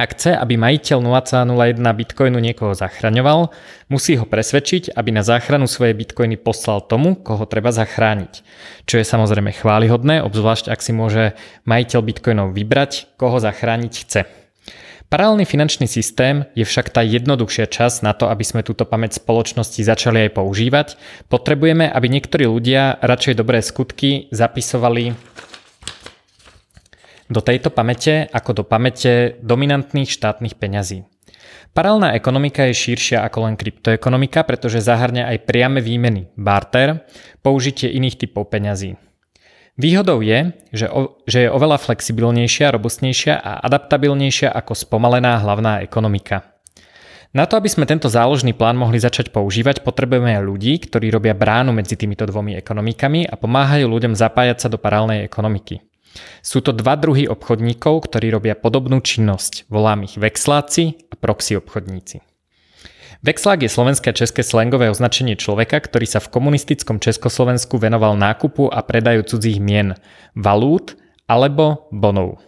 Ak 0.00 0.16
chce, 0.16 0.32
aby 0.32 0.56
majiteľ 0.56 1.04
0,01 1.04 1.76
bitcoinu 1.76 2.40
niekoho 2.40 2.72
zachraňoval, 2.72 3.52
musí 3.92 4.16
ho 4.16 4.24
presvedčiť, 4.24 4.96
aby 4.96 5.12
na 5.12 5.20
záchranu 5.20 5.68
svoje 5.68 5.92
bitcoiny 5.92 6.40
poslal 6.40 6.80
tomu, 6.80 7.20
koho 7.20 7.44
treba 7.44 7.68
zachrániť. 7.68 8.40
Čo 8.88 8.96
je 8.96 9.04
samozrejme 9.04 9.52
chválihodné, 9.52 10.24
obzvlášť 10.24 10.72
ak 10.72 10.80
si 10.80 10.96
môže 10.96 11.36
majiteľ 11.68 12.00
bitcoinov 12.00 12.56
vybrať, 12.56 13.12
koho 13.20 13.44
zachrániť 13.44 13.92
chce. 13.92 14.24
Paralelný 15.12 15.44
finančný 15.44 15.84
systém 15.84 16.48
je 16.56 16.64
však 16.64 16.96
tá 16.96 17.04
jednoduchšia 17.04 17.68
časť 17.68 18.00
na 18.00 18.16
to, 18.16 18.32
aby 18.32 18.40
sme 18.40 18.64
túto 18.64 18.88
pamäť 18.88 19.20
spoločnosti 19.20 19.84
začali 19.84 20.30
aj 20.30 20.40
používať. 20.40 20.88
Potrebujeme, 21.28 21.84
aby 21.84 22.08
niektorí 22.08 22.48
ľudia 22.48 22.96
radšej 23.04 23.36
dobré 23.36 23.60
skutky 23.60 24.32
zapisovali 24.32 25.12
do 27.30 27.40
tejto 27.40 27.70
pamäte 27.70 28.26
ako 28.34 28.60
do 28.60 28.64
pamäte 28.66 29.38
dominantných 29.40 30.10
štátnych 30.10 30.58
peňazí. 30.58 31.06
Paralelná 31.70 32.18
ekonomika 32.18 32.66
je 32.66 32.74
širšia 32.74 33.22
ako 33.22 33.46
len 33.46 33.54
kryptoekonomika, 33.54 34.42
pretože 34.42 34.82
zahrňa 34.82 35.30
aj 35.30 35.46
priame 35.46 35.78
výmeny, 35.78 36.34
barter, 36.34 37.06
použitie 37.46 37.94
iných 37.94 38.26
typov 38.26 38.50
peňazí. 38.50 38.98
Výhodou 39.78 40.18
je, 40.20 40.50
že, 40.74 40.90
o, 40.90 41.22
že 41.30 41.46
je 41.46 41.54
oveľa 41.54 41.78
flexibilnejšia, 41.78 42.74
robustnejšia 42.74 43.38
a 43.38 43.62
adaptabilnejšia 43.64 44.50
ako 44.50 44.74
spomalená 44.74 45.38
hlavná 45.38 45.80
ekonomika. 45.80 46.50
Na 47.30 47.46
to, 47.46 47.54
aby 47.54 47.70
sme 47.70 47.86
tento 47.86 48.10
záložný 48.10 48.50
plán 48.50 48.74
mohli 48.74 48.98
začať 48.98 49.30
používať, 49.30 49.86
potrebujeme 49.86 50.34
ľudí, 50.42 50.82
ktorí 50.82 51.14
robia 51.14 51.38
bránu 51.38 51.70
medzi 51.70 51.94
týmito 51.94 52.26
dvomi 52.26 52.58
ekonomikami 52.58 53.30
a 53.30 53.38
pomáhajú 53.38 53.86
ľuďom 53.86 54.18
zapájať 54.18 54.66
sa 54.66 54.68
do 54.68 54.82
paralelnej 54.82 55.22
ekonomiky. 55.22 55.89
Sú 56.40 56.64
to 56.64 56.74
dva 56.74 56.96
druhy 56.98 57.30
obchodníkov, 57.30 58.10
ktorí 58.10 58.32
robia 58.34 58.58
podobnú 58.58 58.98
činnosť. 58.98 59.70
Volám 59.70 60.04
ich 60.04 60.18
vexláci 60.18 61.06
a 61.10 61.14
proxy 61.14 61.60
obchodníci. 61.60 62.24
Vexlák 63.20 63.60
je 63.60 63.68
slovenské 63.68 64.10
a 64.10 64.16
české 64.16 64.40
slangové 64.40 64.88
označenie 64.88 65.36
človeka, 65.36 65.84
ktorý 65.84 66.08
sa 66.08 66.24
v 66.24 66.32
komunistickom 66.32 67.04
Československu 67.04 67.76
venoval 67.76 68.16
nákupu 68.16 68.72
a 68.72 68.80
predaju 68.80 69.28
cudzích 69.28 69.60
mien, 69.60 69.92
valút 70.32 70.96
alebo 71.28 71.84
bonov, 71.92 72.40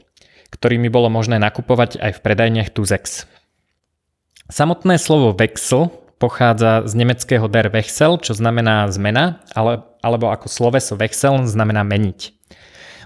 ktorými 0.49 0.88
bolo 0.88 1.12
možné 1.12 1.37
nakupovať 1.37 2.00
aj 2.00 2.16
v 2.16 2.23
predajniach 2.25 2.73
Tuzex. 2.73 3.28
Samotné 4.49 4.97
slovo 4.97 5.37
vexl 5.37 5.92
pochádza 6.16 6.88
z 6.88 6.92
nemeckého 6.97 7.52
der 7.52 7.69
Wechsel, 7.69 8.16
čo 8.16 8.33
znamená 8.33 8.88
zmena, 8.88 9.45
ale, 9.52 9.85
alebo 10.00 10.33
ako 10.33 10.49
sloveso 10.49 10.97
Wechsel 10.97 11.45
znamená 11.45 11.85
meniť. 11.85 12.33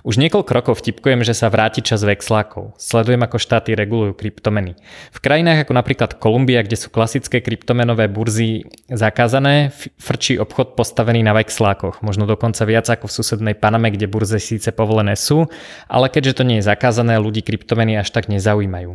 Už 0.06 0.22
niekoľko 0.22 0.50
rokov 0.54 0.74
vtipkujem, 0.78 1.26
že 1.26 1.34
sa 1.34 1.50
vráti 1.50 1.82
čas 1.82 2.06
vexlákov. 2.06 2.78
Sledujem, 2.78 3.26
ako 3.26 3.42
štáty 3.42 3.74
regulujú 3.74 4.14
kryptomeny. 4.14 4.78
V 5.10 5.18
krajinách 5.18 5.66
ako 5.66 5.74
napríklad 5.74 6.22
Kolumbia, 6.22 6.62
kde 6.62 6.78
sú 6.78 6.94
klasické 6.94 7.42
kryptomenové 7.42 8.06
burzy 8.06 8.70
zakázané, 8.86 9.74
frčí 9.98 10.38
obchod 10.38 10.78
postavený 10.78 11.26
na 11.26 11.34
vexlákoch. 11.34 12.06
Možno 12.06 12.22
dokonca 12.22 12.62
viac 12.62 12.86
ako 12.86 13.10
v 13.10 13.16
susednej 13.18 13.58
Paname, 13.58 13.90
kde 13.90 14.06
burze 14.06 14.38
síce 14.38 14.70
povolené 14.70 15.18
sú, 15.18 15.50
ale 15.90 16.06
keďže 16.06 16.38
to 16.38 16.46
nie 16.46 16.62
je 16.62 16.70
zakázané, 16.70 17.18
ľudí 17.18 17.42
kryptomeny 17.42 17.98
až 17.98 18.14
tak 18.14 18.30
nezaujímajú. 18.30 18.94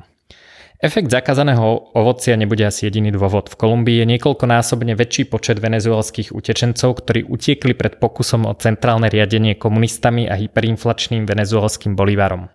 Efekt 0.82 1.14
zakázaného 1.14 1.94
ovocia 1.94 2.34
nebude 2.34 2.66
asi 2.66 2.90
jediný 2.90 3.14
dôvod. 3.14 3.54
V 3.54 3.56
Kolumbii 3.62 4.02
je 4.02 4.18
niekoľkonásobne 4.18 4.98
väčší 4.98 5.30
počet 5.30 5.62
venezuelských 5.62 6.34
utečencov, 6.34 7.06
ktorí 7.06 7.22
utiekli 7.30 7.78
pred 7.78 8.02
pokusom 8.02 8.50
o 8.50 8.58
centrálne 8.58 9.06
riadenie 9.06 9.54
komunistami 9.54 10.26
a 10.26 10.34
hyperinflačným 10.34 11.30
venezuelským 11.30 11.94
bolívarom. 11.94 12.50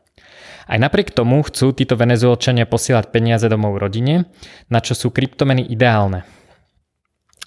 Aj 0.66 0.74
napriek 0.74 1.14
tomu 1.14 1.38
chcú 1.46 1.70
títo 1.70 1.94
venezuelčania 1.94 2.66
posielať 2.66 3.14
peniaze 3.14 3.46
domov 3.46 3.78
rodine, 3.78 4.26
na 4.66 4.82
čo 4.82 4.98
sú 4.98 5.14
kryptomeny 5.14 5.62
ideálne. 5.62 6.26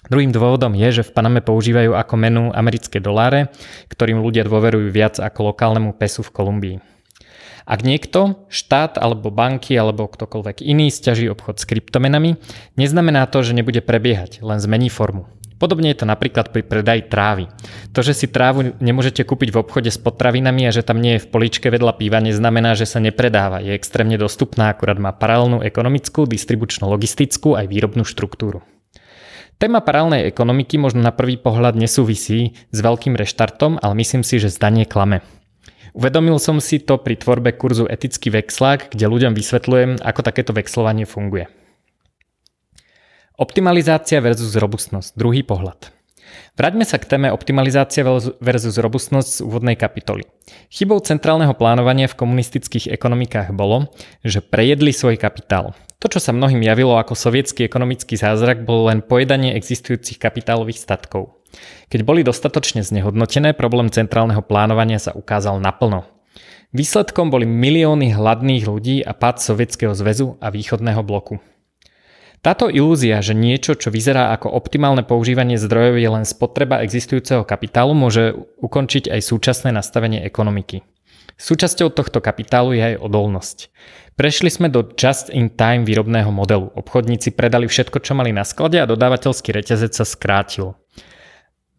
Druhým 0.08 0.32
dôvodom 0.32 0.72
je, 0.72 1.04
že 1.04 1.04
v 1.04 1.12
Paname 1.12 1.44
používajú 1.44 1.92
ako 1.92 2.14
menu 2.16 2.48
americké 2.56 3.04
doláre, 3.04 3.52
ktorým 3.92 4.24
ľudia 4.24 4.48
dôverujú 4.48 4.88
viac 4.88 5.20
ako 5.20 5.52
lokálnemu 5.52 5.92
pesu 6.00 6.24
v 6.24 6.32
Kolumbii. 6.32 6.76
Ak 7.70 7.86
niekto, 7.86 8.50
štát 8.50 8.98
alebo 8.98 9.30
banky 9.30 9.78
alebo 9.78 10.10
ktokoľvek 10.10 10.66
iný 10.66 10.90
stiaží 10.90 11.30
obchod 11.30 11.62
s 11.62 11.70
kryptomenami, 11.70 12.34
neznamená 12.74 13.30
to, 13.30 13.46
že 13.46 13.54
nebude 13.54 13.78
prebiehať, 13.78 14.42
len 14.42 14.58
zmení 14.58 14.90
formu. 14.90 15.30
Podobne 15.62 15.94
je 15.94 16.02
to 16.02 16.06
napríklad 16.08 16.50
pri 16.50 16.66
predaji 16.66 17.06
trávy. 17.06 17.46
To, 17.94 18.02
že 18.02 18.16
si 18.16 18.26
trávu 18.26 18.74
nemôžete 18.82 19.22
kúpiť 19.22 19.54
v 19.54 19.60
obchode 19.62 19.92
s 19.92 20.02
potravinami 20.02 20.66
a 20.66 20.74
že 20.74 20.82
tam 20.82 20.98
nie 20.98 21.20
je 21.20 21.22
v 21.22 21.30
poličke 21.30 21.70
vedľa 21.70 21.94
píva, 21.94 22.18
neznamená, 22.18 22.74
že 22.74 22.90
sa 22.90 22.98
nepredáva. 22.98 23.62
Je 23.62 23.76
extrémne 23.76 24.18
dostupná, 24.18 24.74
akurát 24.74 24.98
má 24.98 25.14
paralelnú 25.14 25.62
ekonomickú, 25.62 26.26
distribučno-logistickú 26.26 27.54
aj 27.54 27.70
výrobnú 27.70 28.02
štruktúru. 28.02 28.66
Téma 29.60 29.84
paralelnej 29.84 30.26
ekonomiky 30.26 30.80
možno 30.80 31.04
na 31.04 31.12
prvý 31.12 31.36
pohľad 31.36 31.76
nesúvisí 31.76 32.56
s 32.72 32.78
veľkým 32.80 33.14
reštartom, 33.14 33.78
ale 33.78 33.94
myslím 34.00 34.24
si, 34.24 34.40
že 34.40 34.50
zdanie 34.50 34.88
klame. 34.88 35.20
Uvedomil 35.92 36.38
som 36.38 36.62
si 36.62 36.78
to 36.78 36.98
pri 37.02 37.18
tvorbe 37.18 37.54
kurzu 37.54 37.90
Etický 37.90 38.30
vexlák, 38.30 38.94
kde 38.94 39.06
ľuďom 39.10 39.32
vysvetľujem, 39.34 40.02
ako 40.02 40.20
takéto 40.22 40.54
vexlovanie 40.54 41.04
funguje. 41.04 41.50
Optimalizácia 43.40 44.20
versus 44.20 44.52
robustnosť. 44.54 45.16
Druhý 45.16 45.40
pohľad. 45.40 45.99
Vráťme 46.54 46.84
sa 46.84 47.00
k 47.00 47.08
téme 47.08 47.32
optimalizácia 47.32 48.02
versus 48.38 48.76
robustnosť 48.76 49.28
z 49.28 49.44
úvodnej 49.46 49.76
kapitoly. 49.78 50.28
Chybou 50.68 51.00
centrálneho 51.00 51.54
plánovania 51.56 52.10
v 52.10 52.18
komunistických 52.18 52.92
ekonomikách 52.92 53.54
bolo, 53.54 53.88
že 54.26 54.44
prejedli 54.44 54.92
svoj 54.92 55.16
kapitál. 55.16 55.72
To, 56.00 56.08
čo 56.08 56.16
sa 56.16 56.32
mnohým 56.32 56.64
javilo 56.64 56.96
ako 56.96 57.12
sovietský 57.12 57.68
ekonomický 57.68 58.16
zázrak, 58.16 58.64
bolo 58.64 58.88
len 58.88 59.04
pojedanie 59.04 59.52
existujúcich 59.52 60.16
kapitálových 60.16 60.80
statkov. 60.80 61.40
Keď 61.92 62.00
boli 62.06 62.24
dostatočne 62.24 62.80
znehodnotené, 62.80 63.52
problém 63.52 63.92
centrálneho 63.92 64.40
plánovania 64.40 64.96
sa 64.96 65.12
ukázal 65.12 65.60
naplno. 65.60 66.08
Výsledkom 66.70 67.34
boli 67.34 67.50
milióny 67.50 68.14
hladných 68.14 68.64
ľudí 68.70 68.96
a 69.02 69.10
pád 69.10 69.42
Sovietskeho 69.42 69.90
zväzu 69.90 70.38
a 70.38 70.54
východného 70.54 71.02
bloku. 71.02 71.42
Táto 72.40 72.72
ilúzia, 72.72 73.20
že 73.20 73.36
niečo, 73.36 73.76
čo 73.76 73.92
vyzerá 73.92 74.32
ako 74.32 74.48
optimálne 74.48 75.04
používanie 75.04 75.60
zdrojov 75.60 76.00
je 76.00 76.08
len 76.08 76.24
spotreba 76.24 76.80
existujúceho 76.80 77.44
kapitálu, 77.44 77.92
môže 77.92 78.32
ukončiť 78.64 79.12
aj 79.12 79.20
súčasné 79.20 79.68
nastavenie 79.76 80.24
ekonomiky. 80.24 80.80
Súčasťou 81.36 81.92
tohto 81.92 82.24
kapitálu 82.24 82.76
je 82.76 82.82
aj 82.92 82.94
odolnosť. 83.00 83.58
Prešli 84.16 84.48
sme 84.48 84.72
do 84.72 84.84
just-in-time 84.84 85.84
výrobného 85.84 86.32
modelu. 86.32 86.72
Obchodníci 86.76 87.32
predali 87.36 87.68
všetko, 87.68 88.00
čo 88.00 88.16
mali 88.16 88.32
na 88.32 88.44
sklade 88.44 88.80
a 88.80 88.88
dodávateľský 88.88 89.52
reťazec 89.52 89.92
sa 89.92 90.04
skrátil. 90.08 90.76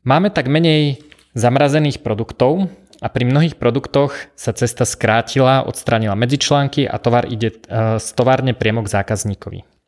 Máme 0.05 0.29
tak 0.29 0.45
menej 0.45 1.01
zamrazených 1.33 2.05
produktov 2.05 2.69
a 3.01 3.09
pri 3.09 3.25
mnohých 3.25 3.57
produktoch 3.57 4.13
sa 4.37 4.53
cesta 4.53 4.85
skrátila, 4.85 5.65
odstránila 5.65 6.13
medzičlánky 6.13 6.85
a 6.85 7.01
tovar 7.01 7.25
ide 7.29 7.49
z 7.97 8.07
e, 8.09 8.13
továrne 8.13 8.53
priamo 8.53 8.85
k 8.85 8.93
zákazníkovi. 8.93 9.80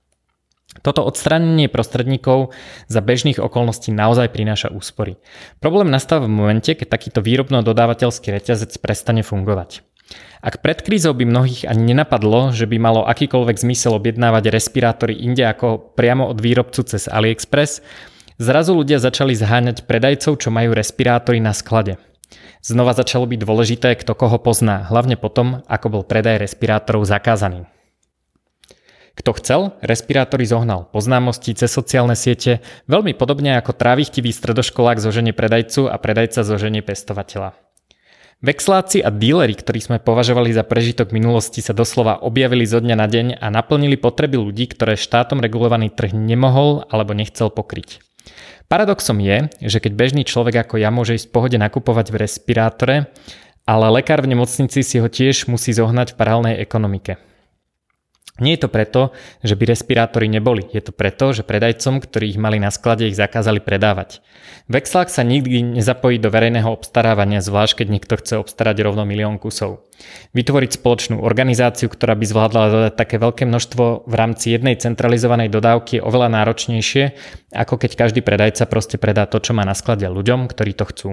Toto 0.82 1.06
odstránenie 1.06 1.70
prostredníkov 1.70 2.56
za 2.90 3.00
bežných 3.04 3.38
okolností 3.38 3.94
naozaj 3.94 4.34
prináša 4.34 4.74
úspory. 4.74 5.22
Problém 5.62 5.94
nastáva 5.94 6.26
v 6.26 6.34
momente, 6.34 6.74
keď 6.74 6.88
takýto 6.90 7.20
výrobno-dodávateľský 7.22 8.34
reťazec 8.34 8.74
prestane 8.82 9.22
fungovať. 9.22 9.86
Ak 10.44 10.60
pred 10.60 10.84
krízou 10.84 11.16
by 11.16 11.24
mnohých 11.24 11.64
ani 11.72 11.96
nenapadlo, 11.96 12.52
že 12.52 12.68
by 12.68 12.76
malo 12.76 13.08
akýkoľvek 13.08 13.64
zmysel 13.64 13.96
objednávať 13.96 14.52
respirátory 14.52 15.16
inde 15.16 15.48
ako 15.48 15.96
priamo 15.96 16.28
od 16.28 16.44
výrobcu 16.44 16.84
cez 16.84 17.08
AliExpress, 17.08 17.80
zrazu 18.44 18.76
ľudia 18.76 19.00
začali 19.00 19.32
zháňať 19.40 19.88
predajcov, 19.88 20.44
čo 20.44 20.50
majú 20.52 20.76
respirátory 20.76 21.40
na 21.40 21.56
sklade. 21.56 21.96
Znova 22.60 22.92
začalo 22.92 23.24
byť 23.24 23.40
dôležité, 23.40 23.90
kto 24.00 24.16
koho 24.16 24.36
pozná, 24.40 24.88
hlavne 24.88 25.16
potom, 25.16 25.64
ako 25.68 25.88
bol 26.00 26.04
predaj 26.04 26.44
respirátorov 26.44 27.08
zakázaný. 27.08 27.68
Kto 29.14 29.32
chcel, 29.38 29.62
respirátory 29.86 30.50
zohnal 30.50 30.90
po 30.90 30.98
známosti 30.98 31.54
cez 31.54 31.70
sociálne 31.70 32.18
siete, 32.18 32.66
veľmi 32.90 33.14
podobne 33.14 33.62
ako 33.62 33.78
trávichtivý 33.78 34.34
stredoškolák 34.34 34.98
zoženie 34.98 35.38
predajcu 35.38 35.86
a 35.86 35.96
predajca 36.02 36.42
zoženie 36.42 36.82
pestovateľa. 36.82 37.54
Vexláci 38.44 39.00
a 39.00 39.08
díleri, 39.08 39.56
ktorí 39.56 39.80
sme 39.80 39.98
považovali 40.04 40.52
za 40.52 40.68
prežitok 40.68 41.16
minulosti, 41.16 41.64
sa 41.64 41.72
doslova 41.72 42.20
objavili 42.20 42.68
zo 42.68 42.84
dňa 42.84 42.96
na 43.00 43.08
deň 43.08 43.28
a 43.40 43.48
naplnili 43.48 43.96
potreby 43.96 44.36
ľudí, 44.36 44.68
ktoré 44.68 45.00
štátom 45.00 45.40
regulovaný 45.40 45.88
trh 45.96 46.12
nemohol 46.12 46.84
alebo 46.92 47.16
nechcel 47.16 47.48
pokryť. 47.48 48.04
Paradoxom 48.68 49.22
je, 49.24 49.48
že 49.64 49.80
keď 49.80 49.94
bežný 49.96 50.24
človek 50.28 50.68
ako 50.68 50.76
ja 50.76 50.92
môže 50.92 51.16
ísť 51.16 51.32
v 51.32 51.36
pohode 51.40 51.56
nakupovať 51.56 52.12
v 52.12 52.20
respirátore, 52.20 52.96
ale 53.64 53.86
lekár 53.96 54.20
v 54.20 54.36
nemocnici 54.36 54.84
si 54.84 55.00
ho 55.00 55.08
tiež 55.08 55.48
musí 55.48 55.72
zohnať 55.72 56.12
v 56.12 56.18
paralelnej 56.20 56.56
ekonomike. 56.60 57.16
Nie 58.42 58.58
je 58.58 58.66
to 58.66 58.70
preto, 58.74 59.14
že 59.46 59.54
by 59.54 59.70
respirátory 59.70 60.26
neboli, 60.26 60.66
je 60.74 60.82
to 60.82 60.90
preto, 60.90 61.38
že 61.38 61.46
predajcom, 61.46 62.02
ktorí 62.02 62.34
ich 62.34 62.42
mali 62.42 62.58
na 62.58 62.74
sklade, 62.74 63.06
ich 63.06 63.14
zakázali 63.14 63.62
predávať. 63.62 64.26
Vexlak 64.66 65.14
sa 65.14 65.22
nikdy 65.22 65.62
nezapojí 65.62 66.18
do 66.18 66.34
verejného 66.34 66.66
obstarávania, 66.66 67.46
zvlášť 67.46 67.86
keď 67.86 67.88
niekto 67.94 68.18
chce 68.18 68.42
obstarať 68.42 68.82
rovno 68.82 69.06
milión 69.06 69.38
kusov. 69.38 69.86
Vytvoriť 70.34 70.82
spoločnú 70.82 71.22
organizáciu, 71.22 71.94
ktorá 71.94 72.18
by 72.18 72.26
zvládla 72.26 72.74
dodať 72.74 72.94
také 72.98 73.22
veľké 73.22 73.46
množstvo 73.46 74.10
v 74.10 74.14
rámci 74.18 74.50
jednej 74.50 74.82
centralizovanej 74.82 75.54
dodávky 75.54 76.02
je 76.02 76.06
oveľa 76.06 76.34
náročnejšie, 76.34 77.14
ako 77.54 77.78
keď 77.86 77.92
každý 77.94 78.26
predajca 78.26 78.66
proste 78.66 78.98
predá 78.98 79.30
to, 79.30 79.38
čo 79.38 79.54
má 79.54 79.62
na 79.62 79.78
sklade 79.78 80.10
ľuďom, 80.10 80.50
ktorí 80.50 80.74
to 80.74 80.90
chcú. 80.90 81.10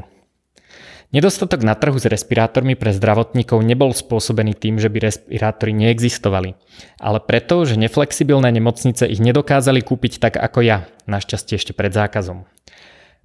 Nedostatok 1.10 1.66
na 1.66 1.74
trhu 1.74 1.98
s 1.98 2.06
respirátormi 2.06 2.78
pre 2.78 2.94
zdravotníkov 2.94 3.66
nebol 3.66 3.90
spôsobený 3.90 4.54
tým, 4.54 4.78
že 4.78 4.86
by 4.86 5.10
respirátory 5.10 5.74
neexistovali, 5.74 6.54
ale 7.02 7.18
preto, 7.18 7.66
že 7.66 7.74
neflexibilné 7.74 8.54
nemocnice 8.54 9.10
ich 9.10 9.18
nedokázali 9.18 9.82
kúpiť 9.82 10.22
tak 10.22 10.38
ako 10.38 10.62
ja, 10.62 10.86
našťastie 11.10 11.58
ešte 11.58 11.74
pred 11.74 11.90
zákazom. 11.90 12.46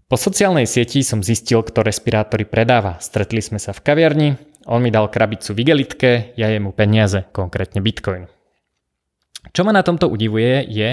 Po 0.09 0.17
sociálnej 0.17 0.65
sieti 0.65 1.05
som 1.05 1.21
zistil, 1.21 1.61
kto 1.61 1.85
respirátory 1.85 2.49
predáva. 2.49 2.97
Stretli 2.97 3.41
sme 3.45 3.61
sa 3.61 3.69
v 3.69 3.85
kaviarni, 3.85 4.29
on 4.65 4.81
mi 4.81 4.89
dal 4.89 5.05
krabicu 5.05 5.53
v 5.53 5.61
igelitke, 5.61 6.33
ja 6.41 6.49
jemu 6.49 6.73
peniaze, 6.73 7.29
konkrétne 7.29 7.85
bitcoin. 7.85 8.25
Čo 9.53 9.61
ma 9.63 9.71
na 9.71 9.85
tomto 9.85 10.09
udivuje 10.09 10.65
je, 10.67 10.89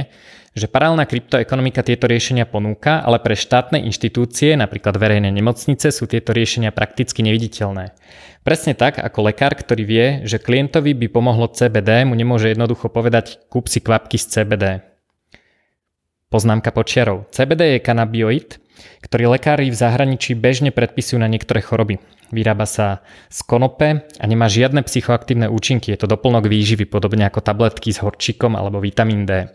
že 0.52 0.68
paralelná 0.68 1.08
kryptoekonomika 1.08 1.80
tieto 1.80 2.04
riešenia 2.04 2.44
ponúka, 2.44 3.00
ale 3.00 3.16
pre 3.24 3.32
štátne 3.32 3.80
inštitúcie, 3.88 4.52
napríklad 4.52 5.00
verejné 5.00 5.32
nemocnice, 5.32 5.88
sú 5.88 6.04
tieto 6.04 6.36
riešenia 6.36 6.76
prakticky 6.76 7.24
neviditeľné. 7.24 7.96
Presne 8.44 8.76
tak, 8.76 9.00
ako 9.00 9.32
lekár, 9.32 9.56
ktorý 9.56 9.82
vie, 9.86 10.06
že 10.28 10.42
klientovi 10.42 10.92
by 10.92 11.06
pomohlo 11.08 11.48
CBD, 11.48 12.04
mu 12.04 12.12
nemôže 12.12 12.52
jednoducho 12.52 12.92
povedať 12.92 13.40
kúp 13.48 13.72
si 13.72 13.80
kvapky 13.80 14.20
z 14.20 14.26
CBD. 14.28 14.64
Poznámka 16.28 16.68
počiarov. 16.68 17.32
CBD 17.32 17.76
je 17.76 17.84
kanabioid, 17.84 18.60
ktorý 19.04 19.36
lekári 19.36 19.72
v 19.72 19.76
zahraničí 19.76 20.36
bežne 20.36 20.68
predpisujú 20.68 21.20
na 21.20 21.28
niektoré 21.28 21.64
choroby. 21.64 21.96
Vyrába 22.32 22.64
sa 22.64 23.04
z 23.28 23.44
konope 23.44 24.08
a 24.08 24.24
nemá 24.24 24.48
žiadne 24.48 24.80
psychoaktívne 24.82 25.52
účinky. 25.52 25.92
Je 25.92 26.00
to 26.00 26.08
doplnok 26.08 26.48
výživy, 26.48 26.88
podobne 26.88 27.28
ako 27.28 27.44
tabletky 27.44 27.92
s 27.92 28.00
horčikom 28.00 28.56
alebo 28.56 28.80
vitamín 28.80 29.28
D. 29.28 29.52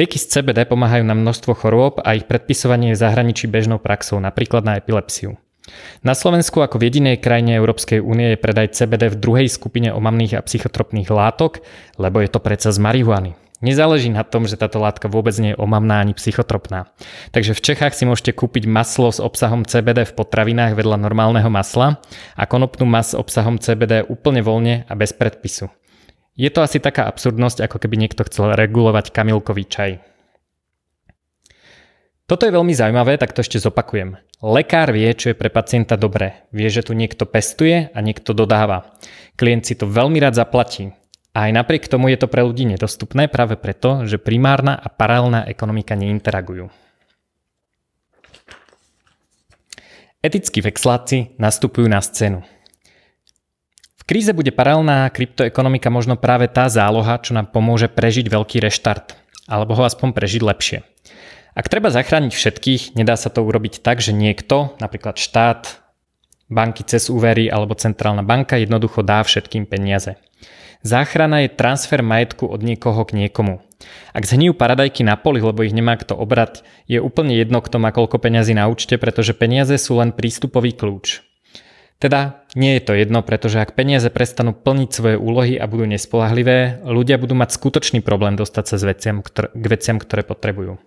Lieky 0.00 0.16
z 0.16 0.40
CBD 0.40 0.64
pomáhajú 0.64 1.04
na 1.04 1.12
množstvo 1.12 1.52
chorôb 1.52 2.00
a 2.00 2.16
ich 2.16 2.24
predpisovanie 2.24 2.92
je 2.92 2.96
v 2.96 3.02
zahraničí 3.04 3.44
bežnou 3.52 3.76
praxou, 3.76 4.16
napríklad 4.16 4.64
na 4.64 4.80
epilepsiu. 4.80 5.36
Na 6.00 6.14
Slovensku 6.14 6.62
ako 6.62 6.78
v 6.78 6.88
jedinej 6.88 7.16
krajine 7.18 7.58
Európskej 7.58 7.98
únie 7.98 8.32
je 8.32 8.40
predaj 8.40 8.72
CBD 8.72 9.12
v 9.12 9.20
druhej 9.20 9.48
skupine 9.50 9.90
omamných 9.92 10.38
a 10.38 10.44
psychotropných 10.44 11.10
látok, 11.10 11.60
lebo 12.00 12.22
je 12.22 12.30
to 12.30 12.40
predsa 12.40 12.70
z 12.72 12.78
marihuany. 12.78 13.36
Nezáleží 13.64 14.12
na 14.12 14.20
tom, 14.20 14.44
že 14.44 14.60
táto 14.60 14.76
látka 14.76 15.08
vôbec 15.08 15.32
nie 15.40 15.56
je 15.56 15.60
omamná 15.60 16.04
ani 16.04 16.12
psychotropná. 16.12 16.92
Takže 17.32 17.56
v 17.56 17.64
Čechách 17.64 17.96
si 17.96 18.04
môžete 18.04 18.36
kúpiť 18.36 18.68
maslo 18.68 19.08
s 19.08 19.16
obsahom 19.16 19.64
CBD 19.64 20.04
v 20.04 20.12
potravinách 20.12 20.76
vedľa 20.76 21.00
normálneho 21.00 21.48
masla 21.48 21.96
a 22.36 22.44
konopnú 22.44 22.84
mas 22.84 23.12
s 23.12 23.18
obsahom 23.18 23.56
CBD 23.56 24.04
úplne 24.04 24.44
voľne 24.44 24.84
a 24.84 24.92
bez 24.92 25.16
predpisu. 25.16 25.72
Je 26.36 26.52
to 26.52 26.60
asi 26.60 26.84
taká 26.84 27.08
absurdnosť, 27.08 27.64
ako 27.64 27.80
keby 27.80 27.96
niekto 27.96 28.20
chcel 28.28 28.52
regulovať 28.52 29.08
kamilkový 29.08 29.64
čaj. 29.64 29.92
Toto 32.28 32.44
je 32.44 32.52
veľmi 32.52 32.76
zaujímavé, 32.76 33.16
tak 33.16 33.32
to 33.32 33.40
ešte 33.40 33.56
zopakujem. 33.56 34.20
Lekár 34.44 34.92
vie, 34.92 35.08
čo 35.16 35.32
je 35.32 35.38
pre 35.38 35.48
pacienta 35.48 35.96
dobré. 35.96 36.44
Vie, 36.52 36.68
že 36.68 36.84
tu 36.84 36.92
niekto 36.92 37.24
pestuje 37.24 37.88
a 37.88 37.98
niekto 38.04 38.36
dodáva. 38.36 38.92
Klient 39.40 39.64
si 39.64 39.78
to 39.78 39.88
veľmi 39.88 40.20
rád 40.20 40.36
zaplatí. 40.36 40.92
A 41.36 41.52
aj 41.52 41.52
napriek 41.52 41.84
tomu 41.84 42.08
je 42.08 42.16
to 42.16 42.32
pre 42.32 42.40
ľudí 42.40 42.64
nedostupné 42.64 43.28
práve 43.28 43.60
preto, 43.60 44.08
že 44.08 44.16
primárna 44.16 44.72
a 44.72 44.88
paralelná 44.88 45.44
ekonomika 45.44 45.92
neinteragujú. 45.92 46.72
Etickí 50.24 50.64
vexláci 50.64 51.36
nastupujú 51.36 51.92
na 51.92 52.00
scénu. 52.00 52.40
V 54.00 54.02
kríze 54.08 54.32
bude 54.32 54.48
paralelná 54.48 55.12
kryptoekonomika 55.12 55.92
možno 55.92 56.16
práve 56.16 56.48
tá 56.48 56.72
záloha, 56.72 57.20
čo 57.20 57.36
nám 57.36 57.52
pomôže 57.52 57.92
prežiť 57.92 58.32
veľký 58.32 58.64
reštart, 58.64 59.12
alebo 59.44 59.76
ho 59.76 59.84
aspoň 59.84 60.16
prežiť 60.16 60.40
lepšie. 60.40 60.78
Ak 61.52 61.68
treba 61.68 61.92
zachrániť 61.92 62.32
všetkých, 62.32 62.82
nedá 62.96 63.12
sa 63.12 63.28
to 63.28 63.44
urobiť 63.44 63.84
tak, 63.84 64.00
že 64.00 64.16
niekto, 64.16 64.72
napríklad 64.80 65.20
štát, 65.20 65.84
banky 66.48 66.80
cez 66.88 67.12
úvery 67.12 67.52
alebo 67.52 67.76
centrálna 67.76 68.24
banka 68.24 68.56
jednoducho 68.56 69.04
dá 69.04 69.20
všetkým 69.20 69.68
peniaze. 69.68 70.16
Záchrana 70.86 71.42
je 71.42 71.50
transfer 71.50 71.98
majetku 71.98 72.46
od 72.46 72.62
niekoho 72.62 73.02
k 73.02 73.26
niekomu. 73.26 73.58
Ak 74.14 74.22
zhnijú 74.22 74.54
paradajky 74.54 75.02
na 75.02 75.18
poli, 75.18 75.42
lebo 75.42 75.66
ich 75.66 75.74
nemá 75.74 75.98
kto 75.98 76.14
obrať, 76.14 76.62
je 76.86 77.02
úplne 77.02 77.34
jedno, 77.34 77.58
kto 77.58 77.82
má 77.82 77.90
koľko 77.90 78.22
peňazí 78.22 78.54
na 78.54 78.70
účte, 78.70 78.94
pretože 78.94 79.34
peniaze 79.34 79.74
sú 79.82 79.98
len 79.98 80.14
prístupový 80.14 80.78
kľúč. 80.78 81.26
Teda 81.98 82.46
nie 82.54 82.78
je 82.78 82.86
to 82.86 82.92
jedno, 82.94 83.26
pretože 83.26 83.58
ak 83.58 83.74
peniaze 83.74 84.06
prestanú 84.14 84.54
plniť 84.54 84.90
svoje 84.94 85.16
úlohy 85.18 85.58
a 85.58 85.66
budú 85.66 85.90
nespolahlivé, 85.90 86.84
ľudia 86.86 87.18
budú 87.18 87.34
mať 87.34 87.56
skutočný 87.56 88.04
problém 88.04 88.38
dostať 88.38 88.64
sa 88.70 88.76
k 88.78 89.64
veciam, 89.66 89.96
ktoré 89.98 90.22
potrebujú. 90.22 90.78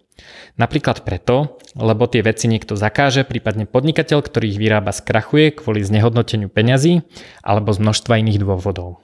Napríklad 0.56 1.04
preto, 1.04 1.60
lebo 1.76 2.08
tie 2.08 2.24
veci 2.24 2.48
niekto 2.48 2.80
zakáže, 2.80 3.28
prípadne 3.28 3.68
podnikateľ, 3.68 4.22
ktorý 4.22 4.48
ich 4.54 4.62
vyrába, 4.62 4.96
skrachuje 4.96 5.60
kvôli 5.60 5.84
znehodnoteniu 5.84 6.48
peňazí 6.48 7.04
alebo 7.44 7.76
z 7.76 7.84
množstva 7.84 8.22
iných 8.24 8.40
dôvodov. 8.40 9.04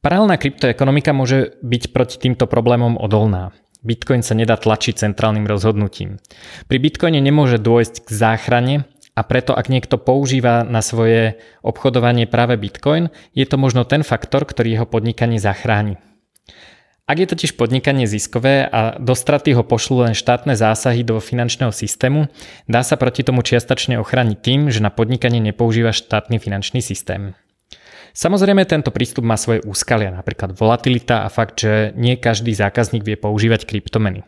Paralelná 0.00 0.40
kryptoekonomika 0.40 1.12
môže 1.12 1.60
byť 1.60 1.92
proti 1.92 2.16
týmto 2.16 2.48
problémom 2.48 2.96
odolná. 2.96 3.52
Bitcoin 3.84 4.24
sa 4.24 4.32
nedá 4.32 4.56
tlačiť 4.56 4.96
centrálnym 4.96 5.44
rozhodnutím. 5.44 6.16
Pri 6.72 6.80
Bitcoine 6.80 7.20
nemôže 7.20 7.60
dôjsť 7.60 8.04
k 8.04 8.08
záchrane 8.08 8.74
a 9.12 9.20
preto 9.20 9.52
ak 9.52 9.68
niekto 9.68 10.00
používa 10.00 10.64
na 10.64 10.80
svoje 10.80 11.36
obchodovanie 11.60 12.24
práve 12.24 12.56
Bitcoin, 12.56 13.12
je 13.36 13.44
to 13.44 13.60
možno 13.60 13.84
ten 13.84 14.00
faktor, 14.00 14.48
ktorý 14.48 14.80
jeho 14.80 14.86
podnikanie 14.88 15.36
zachráni. 15.36 16.00
Ak 17.04 17.20
je 17.20 17.28
totiž 17.28 17.60
podnikanie 17.60 18.08
ziskové 18.08 18.64
a 18.64 18.96
do 18.96 19.12
straty 19.12 19.52
ho 19.52 19.66
pošlú 19.66 20.08
len 20.08 20.16
štátne 20.16 20.56
zásahy 20.56 21.04
do 21.04 21.20
finančného 21.20 21.76
systému, 21.76 22.32
dá 22.64 22.80
sa 22.80 22.96
proti 22.96 23.20
tomu 23.20 23.44
čiastočne 23.44 24.00
ochrániť 24.00 24.38
tým, 24.40 24.72
že 24.72 24.80
na 24.80 24.88
podnikanie 24.88 25.44
nepoužíva 25.44 25.92
štátny 25.92 26.40
finančný 26.40 26.80
systém. 26.80 27.36
Samozrejme 28.14 28.66
tento 28.66 28.90
prístup 28.90 29.22
má 29.22 29.38
svoje 29.38 29.62
úskalia, 29.62 30.10
napríklad 30.10 30.54
volatilita 30.54 31.22
a 31.22 31.32
fakt, 31.32 31.62
že 31.62 31.94
nie 31.94 32.18
každý 32.18 32.50
zákazník 32.54 33.06
vie 33.06 33.14
používať 33.14 33.66
kryptomeny. 33.66 34.26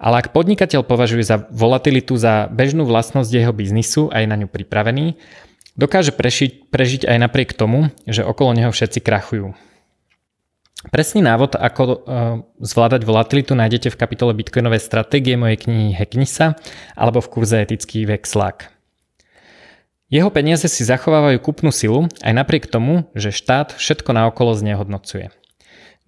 Ale 0.00 0.24
ak 0.24 0.32
podnikateľ 0.32 0.86
považuje 0.86 1.24
za 1.26 1.44
volatilitu 1.52 2.16
za 2.16 2.48
bežnú 2.48 2.88
vlastnosť 2.88 3.28
jeho 3.28 3.52
biznisu 3.52 4.08
a 4.08 4.24
je 4.24 4.30
na 4.30 4.36
ňu 4.38 4.48
pripravený, 4.48 5.18
dokáže 5.76 6.14
prežiť, 6.14 6.72
prežiť 6.72 7.02
aj 7.04 7.18
napriek 7.20 7.52
tomu, 7.52 7.92
že 8.08 8.24
okolo 8.24 8.56
neho 8.56 8.72
všetci 8.72 9.04
krachujú. 9.04 9.52
Presný 10.78 11.26
návod, 11.26 11.58
ako 11.58 11.82
uh, 11.82 11.94
zvládať 12.62 13.02
volatilitu, 13.02 13.58
nájdete 13.58 13.90
v 13.90 13.98
kapitole 13.98 14.30
Bitcoinové 14.30 14.78
stratégie 14.78 15.34
mojej 15.34 15.58
knihy 15.66 15.90
Hacknisa 15.90 16.54
alebo 16.94 17.18
v 17.18 17.30
kurze 17.34 17.58
Etický 17.58 18.06
vexlák. 18.06 18.77
Jeho 20.08 20.32
peniaze 20.32 20.64
si 20.72 20.88
zachovávajú 20.88 21.36
kúpnu 21.36 21.68
silu 21.68 22.08
aj 22.24 22.32
napriek 22.32 22.64
tomu, 22.64 23.04
že 23.12 23.28
štát 23.28 23.76
všetko 23.76 24.16
naokolo 24.16 24.56
znehodnocuje. 24.56 25.28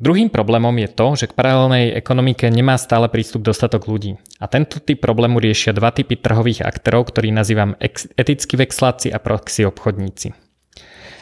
Druhým 0.00 0.32
problémom 0.32 0.72
je 0.80 0.88
to, 0.88 1.06
že 1.20 1.28
k 1.28 1.36
paralelnej 1.36 1.92
ekonomike 1.92 2.48
nemá 2.48 2.80
stále 2.80 3.12
prístup 3.12 3.44
dostatok 3.44 3.84
ľudí. 3.84 4.16
A 4.40 4.48
tento 4.48 4.80
typ 4.80 5.04
problému 5.04 5.36
riešia 5.36 5.76
dva 5.76 5.92
typy 5.92 6.16
trhových 6.16 6.64
aktérov, 6.64 7.12
ktorí 7.12 7.28
nazývam 7.28 7.76
etickí 8.16 8.56
vexláci 8.56 9.12
a 9.12 9.20
proxy 9.20 9.68
obchodníci. 9.68 10.32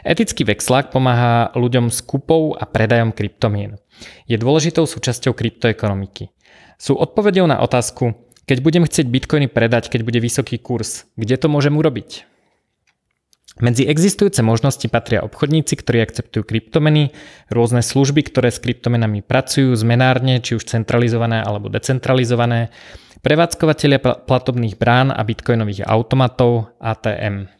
Etický 0.06 0.46
vexlák 0.46 0.94
pomáha 0.94 1.50
ľuďom 1.58 1.90
s 1.90 1.98
kúpou 1.98 2.54
a 2.54 2.62
predajom 2.62 3.10
kryptomien. 3.10 3.82
Je 4.30 4.38
dôležitou 4.38 4.86
súčasťou 4.86 5.34
kryptoekonomiky. 5.34 6.30
Sú 6.78 6.94
odpovedou 6.94 7.50
na 7.50 7.58
otázku, 7.58 8.14
keď 8.46 8.62
budem 8.62 8.86
chcieť 8.86 9.10
bitcoiny 9.10 9.50
predať, 9.50 9.90
keď 9.90 10.06
bude 10.06 10.22
vysoký 10.22 10.62
kurz, 10.62 11.10
kde 11.18 11.34
to 11.34 11.50
môžem 11.50 11.74
urobiť? 11.74 12.38
Medzi 13.59 13.90
existujúce 13.90 14.38
možnosti 14.47 14.87
patria 14.87 15.27
obchodníci, 15.27 15.83
ktorí 15.83 16.07
akceptujú 16.07 16.47
kryptomeny, 16.47 17.11
rôzne 17.51 17.83
služby, 17.83 18.23
ktoré 18.31 18.55
s 18.55 18.62
kryptomenami 18.62 19.27
pracujú, 19.27 19.75
zmenárne, 19.75 20.38
či 20.38 20.55
už 20.55 20.62
centralizované 20.62 21.42
alebo 21.42 21.66
decentralizované, 21.66 22.71
prevádzkovateľia 23.18 24.25
platobných 24.31 24.79
brán 24.79 25.11
a 25.11 25.27
bitcoinových 25.27 25.90
automatov 25.90 26.71
ATM. 26.79 27.51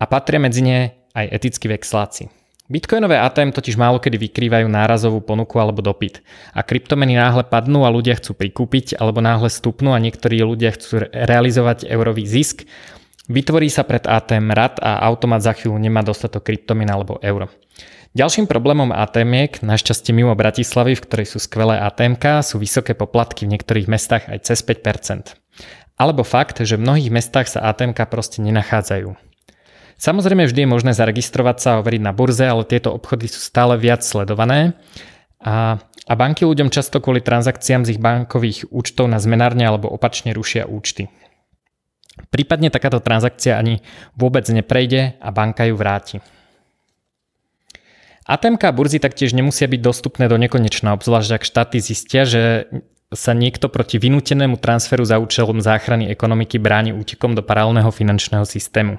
A 0.00 0.04
patria 0.08 0.40
medzi 0.40 0.64
ne 0.64 0.96
aj 1.12 1.28
etickí 1.28 1.68
vexláci. 1.68 2.32
Bitcoinové 2.72 3.20
ATM 3.20 3.52
totiž 3.52 3.76
málo 3.76 4.00
kedy 4.00 4.16
vykrývajú 4.16 4.64
nárazovú 4.64 5.20
ponuku 5.20 5.60
alebo 5.60 5.84
dopyt. 5.84 6.24
A 6.56 6.64
kryptomeny 6.64 7.20
náhle 7.20 7.44
padnú 7.44 7.84
a 7.84 7.92
ľudia 7.92 8.16
chcú 8.16 8.32
prikúpiť, 8.32 8.96
alebo 8.96 9.20
náhle 9.20 9.52
stupnú 9.52 9.92
a 9.92 10.00
niektorí 10.00 10.40
ľudia 10.40 10.72
chcú 10.72 11.04
realizovať 11.12 11.84
eurový 11.84 12.24
zisk, 12.24 12.64
Vytvorí 13.30 13.70
sa 13.70 13.86
pred 13.86 14.02
ATM 14.02 14.50
rad 14.50 14.82
a 14.82 14.98
automat 15.06 15.46
za 15.46 15.54
chvíľu 15.54 15.78
nemá 15.78 16.02
dostatok 16.02 16.42
kryptomín 16.42 16.90
alebo 16.90 17.22
euro. 17.22 17.46
Ďalším 18.12 18.44
problémom 18.44 18.92
ATM, 18.92 19.64
našťastie 19.64 20.12
mimo 20.12 20.36
Bratislavy, 20.36 20.98
v 20.98 21.04
ktorej 21.06 21.26
sú 21.32 21.38
skvelé 21.40 21.80
ATM, 21.80 22.20
sú 22.44 22.60
vysoké 22.60 22.92
poplatky 22.92 23.48
v 23.48 23.56
niektorých 23.56 23.88
mestách 23.88 24.28
aj 24.28 24.52
cez 24.52 24.60
5%. 24.60 25.38
Alebo 25.96 26.20
fakt, 26.26 26.60
že 26.60 26.76
v 26.76 26.84
mnohých 26.84 27.08
mestách 27.08 27.48
sa 27.48 27.64
ATM 27.72 27.96
proste 28.10 28.44
nenachádzajú. 28.44 29.16
Samozrejme 30.02 30.50
vždy 30.50 30.66
je 30.66 30.72
možné 30.74 30.92
zaregistrovať 30.98 31.56
sa 31.62 31.68
a 31.72 31.80
overiť 31.80 32.02
na 32.02 32.10
burze, 32.10 32.42
ale 32.42 32.66
tieto 32.66 32.90
obchody 32.90 33.30
sú 33.30 33.38
stále 33.38 33.78
viac 33.78 34.02
sledované 34.02 34.74
a, 35.38 35.78
a 36.10 36.12
banky 36.18 36.42
ľuďom 36.42 36.74
často 36.74 36.98
kvôli 36.98 37.22
transakciám 37.22 37.86
z 37.86 37.96
ich 37.96 38.00
bankových 38.02 38.66
účtov 38.74 39.06
na 39.06 39.22
zmenárne 39.22 39.62
alebo 39.62 39.86
opačne 39.86 40.34
rušia 40.34 40.66
účty. 40.66 41.06
Prípadne 42.28 42.68
takáto 42.68 43.00
transakcia 43.00 43.56
ani 43.56 43.80
vôbec 44.16 44.44
neprejde 44.48 45.16
a 45.20 45.28
banka 45.32 45.64
ju 45.64 45.74
vráti. 45.76 46.16
ATMK 48.22 48.62
a 48.70 48.72
burzy 48.72 49.02
taktiež 49.02 49.34
nemusia 49.34 49.66
byť 49.66 49.80
dostupné 49.82 50.30
do 50.30 50.38
nekonečna, 50.38 50.94
obzvlášť 50.94 51.30
ak 51.36 51.42
štáty 51.42 51.76
zistia, 51.82 52.22
že 52.22 52.70
sa 53.12 53.36
niekto 53.36 53.68
proti 53.68 54.00
vynútenému 54.00 54.56
transferu 54.56 55.04
za 55.04 55.20
účelom 55.20 55.60
záchrany 55.60 56.08
ekonomiky 56.08 56.56
bráni 56.56 56.96
útekom 56.96 57.36
do 57.36 57.44
paralelného 57.44 57.92
finančného 57.92 58.48
systému. 58.48 58.96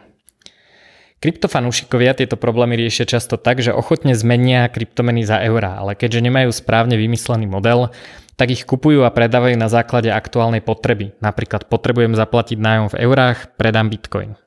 Kryptofanúšikovia 1.24 2.20
tieto 2.20 2.36
problémy 2.36 2.76
riešia 2.76 3.08
často 3.08 3.40
tak, 3.40 3.64
že 3.64 3.72
ochotne 3.72 4.12
zmenia 4.12 4.68
kryptomeny 4.68 5.24
za 5.24 5.40
eurá, 5.40 5.80
ale 5.80 5.96
keďže 5.96 6.20
nemajú 6.20 6.52
správne 6.52 7.00
vymyslený 7.00 7.48
model, 7.48 7.96
tak 8.36 8.50
ich 8.50 8.66
kupujú 8.66 9.06
a 9.06 9.14
predávajú 9.14 9.56
na 9.58 9.70
základe 9.70 10.10
aktuálnej 10.10 10.66
potreby. 10.66 11.14
Napríklad 11.22 11.70
potrebujem 11.70 12.18
zaplatiť 12.18 12.58
nájom 12.58 12.88
v 12.94 13.00
eurách, 13.06 13.54
predám 13.58 13.90
bitcoin. 13.94 14.38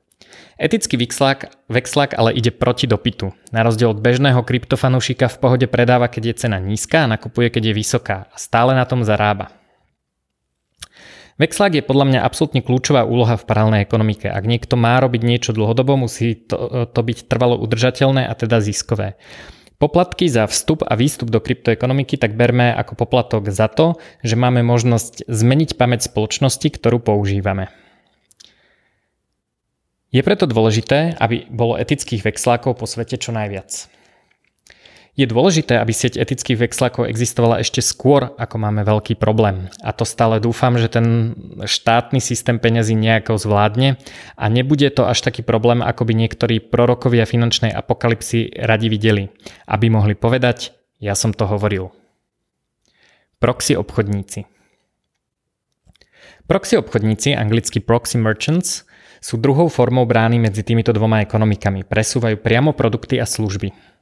Etický 0.57 0.97
vexlák, 0.97 1.69
vexlák 1.69 2.17
ale 2.17 2.33
ide 2.33 2.49
proti 2.49 2.89
dopytu. 2.89 3.37
Na 3.53 3.61
rozdiel 3.61 3.93
od 3.93 4.01
bežného 4.01 4.41
kryptofanúšika 4.41 5.29
v 5.29 5.37
pohode 5.37 5.67
predáva, 5.69 6.09
keď 6.09 6.33
je 6.33 6.35
cena 6.49 6.57
nízka 6.57 7.05
a 7.05 7.11
nakupuje, 7.13 7.53
keď 7.53 7.71
je 7.71 7.75
vysoká 7.77 8.17
a 8.33 8.37
stále 8.41 8.73
na 8.73 8.89
tom 8.89 9.05
zarába. 9.05 9.53
Vexlák 11.37 11.77
je 11.77 11.85
podľa 11.85 12.09
mňa 12.09 12.21
absolútne 12.25 12.65
kľúčová 12.65 13.05
úloha 13.05 13.37
v 13.37 13.45
paralelnej 13.45 13.85
ekonomike. 13.85 14.33
Ak 14.33 14.49
niekto 14.49 14.81
má 14.81 14.97
robiť 14.97 15.21
niečo 15.21 15.53
dlhodobo, 15.53 16.01
musí 16.01 16.33
to, 16.49 16.89
to 16.89 17.01
byť 17.05 17.29
trvalo 17.29 17.61
udržateľné 17.61 18.25
a 18.25 18.33
teda 18.33 18.65
ziskové. 18.65 19.21
Poplatky 19.77 20.33
za 20.33 20.49
vstup 20.49 20.89
a 20.89 20.97
výstup 20.97 21.29
do 21.29 21.37
kryptoekonomiky 21.37 22.17
tak 22.17 22.33
berme 22.33 22.73
ako 22.73 22.97
poplatok 22.97 23.53
za 23.53 23.69
to, 23.69 24.01
že 24.25 24.33
máme 24.33 24.65
možnosť 24.65 25.29
zmeniť 25.29 25.77
pamäť 25.77 26.09
spoločnosti, 26.09 26.65
ktorú 26.65 27.05
používame. 27.05 27.69
Je 30.09 30.25
preto 30.25 30.49
dôležité, 30.49 31.21
aby 31.21 31.45
bolo 31.53 31.77
etických 31.77 32.25
vexlákov 32.25 32.81
po 32.81 32.89
svete 32.89 33.21
čo 33.21 33.37
najviac. 33.37 33.93
Je 35.17 35.25
dôležité, 35.25 35.81
aby 35.81 35.97
sieť 35.97 36.21
etických 36.21 36.69
vexlákov 36.69 37.09
existovala 37.09 37.65
ešte 37.65 37.81
skôr, 37.81 38.37
ako 38.37 38.61
máme 38.61 38.85
veľký 38.85 39.17
problém. 39.17 39.73
A 39.81 39.97
to 39.97 40.05
stále 40.05 40.37
dúfam, 40.45 40.77
že 40.77 40.93
ten 40.93 41.33
štátny 41.57 42.21
systém 42.21 42.61
peňazí 42.61 42.93
nejako 42.93 43.41
zvládne 43.41 43.97
a 44.37 44.45
nebude 44.53 44.93
to 44.93 45.09
až 45.09 45.25
taký 45.25 45.41
problém, 45.41 45.81
ako 45.81 46.05
by 46.05 46.13
niektorí 46.13 46.61
prorokovia 46.61 47.25
finančnej 47.25 47.73
apokalipsy 47.73 48.61
radi 48.61 48.93
videli, 48.93 49.33
aby 49.65 49.89
mohli 49.89 50.13
povedať, 50.13 50.77
ja 51.01 51.17
som 51.17 51.33
to 51.33 51.49
hovoril. 51.49 51.97
Proxy 53.41 53.73
obchodníci 53.73 54.45
Proxy 56.45 56.77
obchodníci, 56.77 57.33
anglicky 57.33 57.81
proxy 57.81 58.21
merchants, 58.21 58.85
sú 59.25 59.41
druhou 59.41 59.73
formou 59.73 60.05
brány 60.05 60.39
medzi 60.39 60.61
týmito 60.63 60.93
dvoma 60.93 61.25
ekonomikami. 61.25 61.83
Presúvajú 61.89 62.39
priamo 62.39 62.77
produkty 62.77 63.19
a 63.19 63.27
služby. 63.27 63.96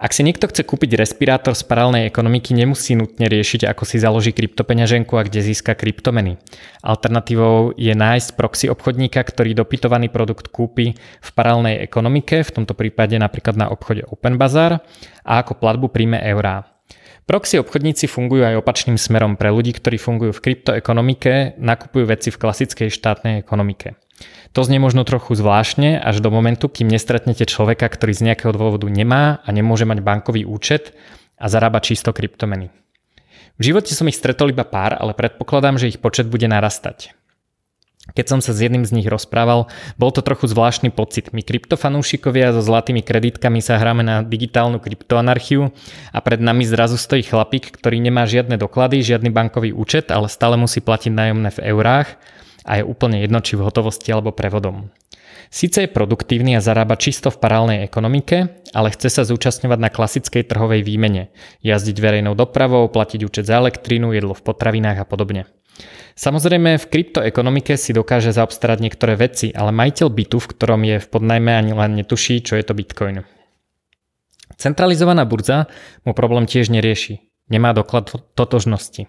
Ak 0.00 0.16
si 0.16 0.24
niekto 0.24 0.48
chce 0.48 0.64
kúpiť 0.64 0.96
respirátor 0.96 1.52
z 1.52 1.60
paralelnej 1.68 2.08
ekonomiky, 2.08 2.56
nemusí 2.56 2.96
nutne 2.96 3.28
riešiť, 3.28 3.68
ako 3.68 3.84
si 3.84 4.00
založí 4.00 4.32
kryptopeňaženku 4.32 5.12
a 5.12 5.28
kde 5.28 5.44
získa 5.44 5.76
kryptomeny. 5.76 6.40
Alternatívou 6.80 7.76
je 7.76 7.92
nájsť 7.92 8.32
proxy 8.32 8.72
obchodníka, 8.72 9.20
ktorý 9.20 9.52
dopytovaný 9.52 10.08
produkt 10.08 10.48
kúpi 10.48 10.96
v 10.96 11.30
paralelnej 11.36 11.84
ekonomike, 11.84 12.40
v 12.40 12.48
tomto 12.48 12.72
prípade 12.72 13.20
napríklad 13.20 13.60
na 13.60 13.68
obchode 13.68 14.00
Open 14.08 14.40
Bazaar, 14.40 14.80
a 15.20 15.44
ako 15.44 15.60
platbu 15.60 15.92
príjme 15.92 16.16
eurá. 16.16 16.64
Proxy 17.28 17.60
obchodníci 17.60 18.08
fungujú 18.08 18.48
aj 18.48 18.56
opačným 18.56 18.96
smerom 18.96 19.36
pre 19.36 19.52
ľudí, 19.52 19.76
ktorí 19.76 20.00
fungujú 20.00 20.32
v 20.32 20.42
kryptoekonomike, 20.48 21.60
nakupujú 21.60 22.08
veci 22.08 22.32
v 22.32 22.40
klasickej 22.40 22.88
štátnej 22.88 23.44
ekonomike. 23.44 24.00
To 24.50 24.66
znie 24.66 24.82
možno 24.82 25.06
trochu 25.06 25.38
zvláštne 25.38 26.02
až 26.02 26.18
do 26.18 26.34
momentu, 26.34 26.66
kým 26.66 26.90
nestretnete 26.90 27.46
človeka, 27.46 27.86
ktorý 27.86 28.12
z 28.14 28.24
nejakého 28.32 28.50
dôvodu 28.50 28.90
nemá 28.90 29.38
a 29.46 29.48
nemôže 29.54 29.86
mať 29.86 30.02
bankový 30.02 30.42
účet 30.42 30.92
a 31.38 31.46
zarába 31.46 31.78
čisto 31.78 32.10
kryptomeny. 32.10 32.74
V 33.60 33.62
živote 33.70 33.92
som 33.94 34.08
ich 34.08 34.16
stretol 34.16 34.50
iba 34.50 34.64
pár, 34.64 34.96
ale 34.96 35.14
predpokladám, 35.14 35.76
že 35.78 35.92
ich 35.92 36.02
počet 36.02 36.26
bude 36.26 36.48
narastať. 36.48 37.14
Keď 38.10 38.26
som 38.26 38.40
sa 38.42 38.50
s 38.56 38.64
jedným 38.64 38.82
z 38.82 38.96
nich 38.96 39.06
rozprával, 39.06 39.70
bol 39.94 40.10
to 40.10 40.24
trochu 40.24 40.50
zvláštny 40.50 40.90
pocit. 40.90 41.30
My 41.30 41.44
kryptofanúšikovia 41.44 42.50
so 42.56 42.64
zlatými 42.64 43.04
kreditkami 43.04 43.60
sa 43.62 43.78
hráme 43.78 44.02
na 44.02 44.24
digitálnu 44.24 44.80
kryptoanarchiu 44.82 45.70
a 46.10 46.18
pred 46.24 46.40
nami 46.42 46.66
zrazu 46.66 46.98
stojí 46.98 47.22
chlapík, 47.22 47.70
ktorý 47.70 48.02
nemá 48.02 48.26
žiadne 48.26 48.58
doklady, 48.58 49.04
žiadny 49.04 49.30
bankový 49.30 49.70
účet, 49.76 50.10
ale 50.10 50.26
stále 50.26 50.58
musí 50.58 50.82
platiť 50.82 51.12
nájomné 51.12 51.54
v 51.54 51.62
eurách 51.70 52.18
a 52.64 52.80
je 52.80 52.84
úplne 52.84 53.20
jedno, 53.20 53.40
či 53.40 53.56
v 53.56 53.64
hotovosti 53.64 54.12
alebo 54.12 54.34
prevodom. 54.34 54.92
Sice 55.50 55.82
je 55.82 55.90
produktívny 55.90 56.54
a 56.54 56.62
zarába 56.62 56.94
čisto 56.94 57.26
v 57.26 57.42
parálnej 57.42 57.82
ekonomike, 57.82 58.62
ale 58.70 58.94
chce 58.94 59.10
sa 59.10 59.22
zúčastňovať 59.26 59.78
na 59.82 59.90
klasickej 59.90 60.46
trhovej 60.46 60.86
výmene, 60.86 61.34
jazdiť 61.66 61.96
verejnou 61.98 62.38
dopravou, 62.38 62.86
platiť 62.86 63.26
účet 63.26 63.50
za 63.50 63.58
elektrínu, 63.58 64.14
jedlo 64.14 64.38
v 64.38 64.46
potravinách 64.46 65.02
a 65.02 65.08
podobne. 65.08 65.50
Samozrejme, 66.14 66.78
v 66.78 66.86
kryptoekonomike 66.86 67.74
si 67.74 67.90
dokáže 67.90 68.30
zaobstarať 68.30 68.78
niektoré 68.78 69.18
veci, 69.18 69.50
ale 69.50 69.74
majiteľ 69.74 70.08
bytu, 70.12 70.38
v 70.38 70.50
ktorom 70.54 70.80
je 70.86 70.96
v 71.02 71.06
podnajme 71.08 71.50
ani 71.50 71.72
len 71.74 71.98
netuší, 71.98 72.44
čo 72.46 72.54
je 72.54 72.62
to 72.62 72.76
Bitcoin. 72.76 73.26
Centralizovaná 74.60 75.24
burza 75.24 75.72
mu 76.04 76.12
problém 76.12 76.44
tiež 76.44 76.68
nerieši. 76.68 77.24
Nemá 77.48 77.72
doklad 77.72 78.12
totožnosti. 78.36 79.08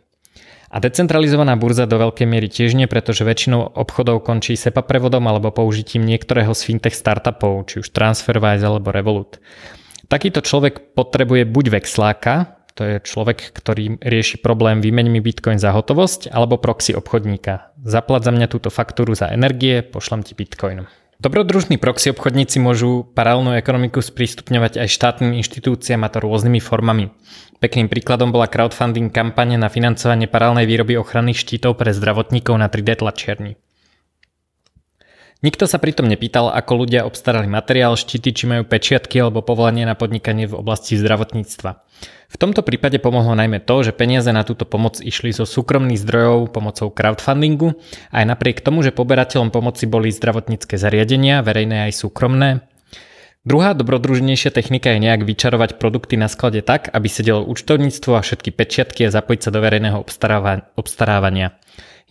A 0.72 0.80
decentralizovaná 0.80 1.60
burza 1.60 1.84
do 1.84 2.00
veľkej 2.00 2.24
miery 2.24 2.48
tiež 2.48 2.80
nie, 2.80 2.88
pretože 2.88 3.28
väčšinou 3.28 3.76
obchodov 3.76 4.24
končí 4.24 4.56
SEPA 4.56 4.88
prevodom 4.88 5.28
alebo 5.28 5.52
použitím 5.52 6.08
niektorého 6.08 6.56
z 6.56 6.62
fintech 6.63 6.96
startupov, 6.96 7.67
či 7.67 7.84
už 7.84 7.91
TransferWise 7.91 8.63
alebo 8.63 8.96
Revolut. 8.96 9.44
Takýto 10.08 10.39
človek 10.39 10.96
potrebuje 10.96 11.44
buď 11.44 11.65
vexláka, 11.76 12.62
to 12.72 12.88
je 12.88 12.96
človek, 13.04 13.52
ktorý 13.52 14.00
rieši 14.00 14.39
problém 14.39 14.80
výmeň 14.80 15.12
mi 15.12 15.20
bitcoin 15.20 15.60
za 15.60 15.76
hotovosť, 15.76 16.32
alebo 16.32 16.56
proxy 16.56 16.96
obchodníka. 16.96 17.76
Zaplat 17.84 18.24
za 18.24 18.32
mňa 18.32 18.48
túto 18.48 18.72
faktúru 18.72 19.12
za 19.12 19.28
energie, 19.28 19.84
pošlem 19.84 20.24
ti 20.24 20.39
bitcoin. 20.39 20.88
Dobrodružní 21.22 21.78
proxy 21.78 22.10
obchodníci 22.10 22.58
môžu 22.58 23.06
paralelnú 23.14 23.54
ekonomiku 23.54 24.02
sprístupňovať 24.02 24.82
aj 24.82 24.88
štátnym 24.90 25.38
inštitúciám 25.38 26.02
a 26.02 26.10
to 26.10 26.18
rôznymi 26.18 26.58
formami. 26.58 27.14
Pekným 27.62 27.94
príkladom 27.94 28.34
bola 28.34 28.50
crowdfunding 28.50 29.14
kampane 29.14 29.54
na 29.54 29.70
financovanie 29.70 30.26
paralelnej 30.26 30.66
výroby 30.66 30.98
ochranných 30.98 31.46
štítov 31.46 31.78
pre 31.78 31.94
zdravotníkov 31.94 32.58
na 32.58 32.74
3D 32.74 33.06
tlačiarni. 33.06 33.54
Nikto 35.42 35.66
sa 35.66 35.82
pritom 35.82 36.06
nepýtal, 36.06 36.54
ako 36.54 36.86
ľudia 36.86 37.02
obstarali 37.02 37.50
materiál, 37.50 37.98
štíty, 37.98 38.30
či 38.30 38.46
majú 38.46 38.62
pečiatky 38.62 39.18
alebo 39.18 39.42
povolanie 39.42 39.90
na 39.90 39.98
podnikanie 39.98 40.46
v 40.46 40.54
oblasti 40.54 40.94
zdravotníctva. 40.94 41.82
V 42.30 42.36
tomto 42.38 42.62
prípade 42.62 43.02
pomohlo 43.02 43.34
najmä 43.34 43.58
to, 43.66 43.82
že 43.82 43.98
peniaze 43.98 44.30
na 44.30 44.46
túto 44.46 44.70
pomoc 44.70 45.02
išli 45.02 45.34
zo 45.34 45.50
súkromných 45.50 45.98
zdrojov 45.98 46.54
pomocou 46.54 46.94
crowdfundingu 46.94 47.74
aj 48.14 48.24
napriek 48.30 48.62
tomu, 48.62 48.86
že 48.86 48.94
poberateľom 48.94 49.50
pomoci 49.50 49.90
boli 49.90 50.14
zdravotnícke 50.14 50.78
zariadenia, 50.78 51.42
verejné 51.42 51.90
aj 51.90 52.06
súkromné. 52.06 52.62
Druhá 53.42 53.74
dobrodružnejšia 53.74 54.54
technika 54.54 54.94
je 54.94 55.10
nejak 55.10 55.26
vyčarovať 55.26 55.82
produkty 55.82 56.22
na 56.22 56.30
sklade 56.30 56.62
tak, 56.62 56.94
aby 56.94 57.10
sedelo 57.10 57.42
účtovníctvo 57.50 58.14
a 58.14 58.22
všetky 58.22 58.54
pečiatky 58.54 59.10
a 59.10 59.14
zapojiť 59.14 59.42
sa 59.42 59.50
do 59.50 59.58
verejného 59.58 59.98
obstarávania. 60.78 61.58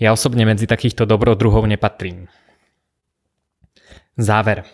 Ja 0.02 0.10
osobne 0.10 0.42
medzi 0.50 0.66
takýchto 0.66 1.06
dobrodruhov 1.06 1.70
nepatrím. 1.70 2.26
Záver. 4.20 4.68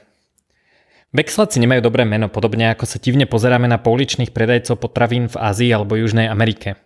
Vexláci 1.15 1.63
nemajú 1.63 1.87
dobré 1.87 2.03
meno, 2.03 2.27
podobne 2.27 2.75
ako 2.75 2.85
sa 2.85 2.99
divne 2.99 3.31
pozeráme 3.31 3.71
na 3.71 3.79
pouličných 3.79 4.35
predajcov 4.35 4.83
potravín 4.83 5.31
v 5.31 5.39
Ázii 5.39 5.71
alebo 5.71 5.95
Južnej 5.95 6.27
Amerike. 6.27 6.83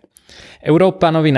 Európanovi 0.61 1.33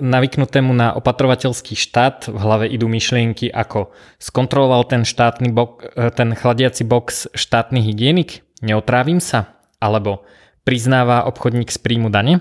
navyknutému 0.00 0.72
na 0.72 0.96
opatrovateľský 0.96 1.76
štát 1.76 2.32
v 2.32 2.36
hlave 2.40 2.66
idú 2.72 2.88
myšlienky 2.88 3.52
ako 3.52 3.92
skontroloval 4.16 4.88
ten, 4.88 5.04
štátny 5.04 5.52
bok, 5.52 5.92
ten 6.16 6.32
chladiaci 6.32 6.88
box 6.88 7.28
štátny 7.36 7.84
hygienik? 7.84 8.42
Neotrávim 8.64 9.20
sa? 9.20 9.60
Alebo 9.76 10.24
priznáva 10.64 11.28
obchodník 11.28 11.68
z 11.68 11.78
príjmu 11.78 12.08
dane? 12.08 12.40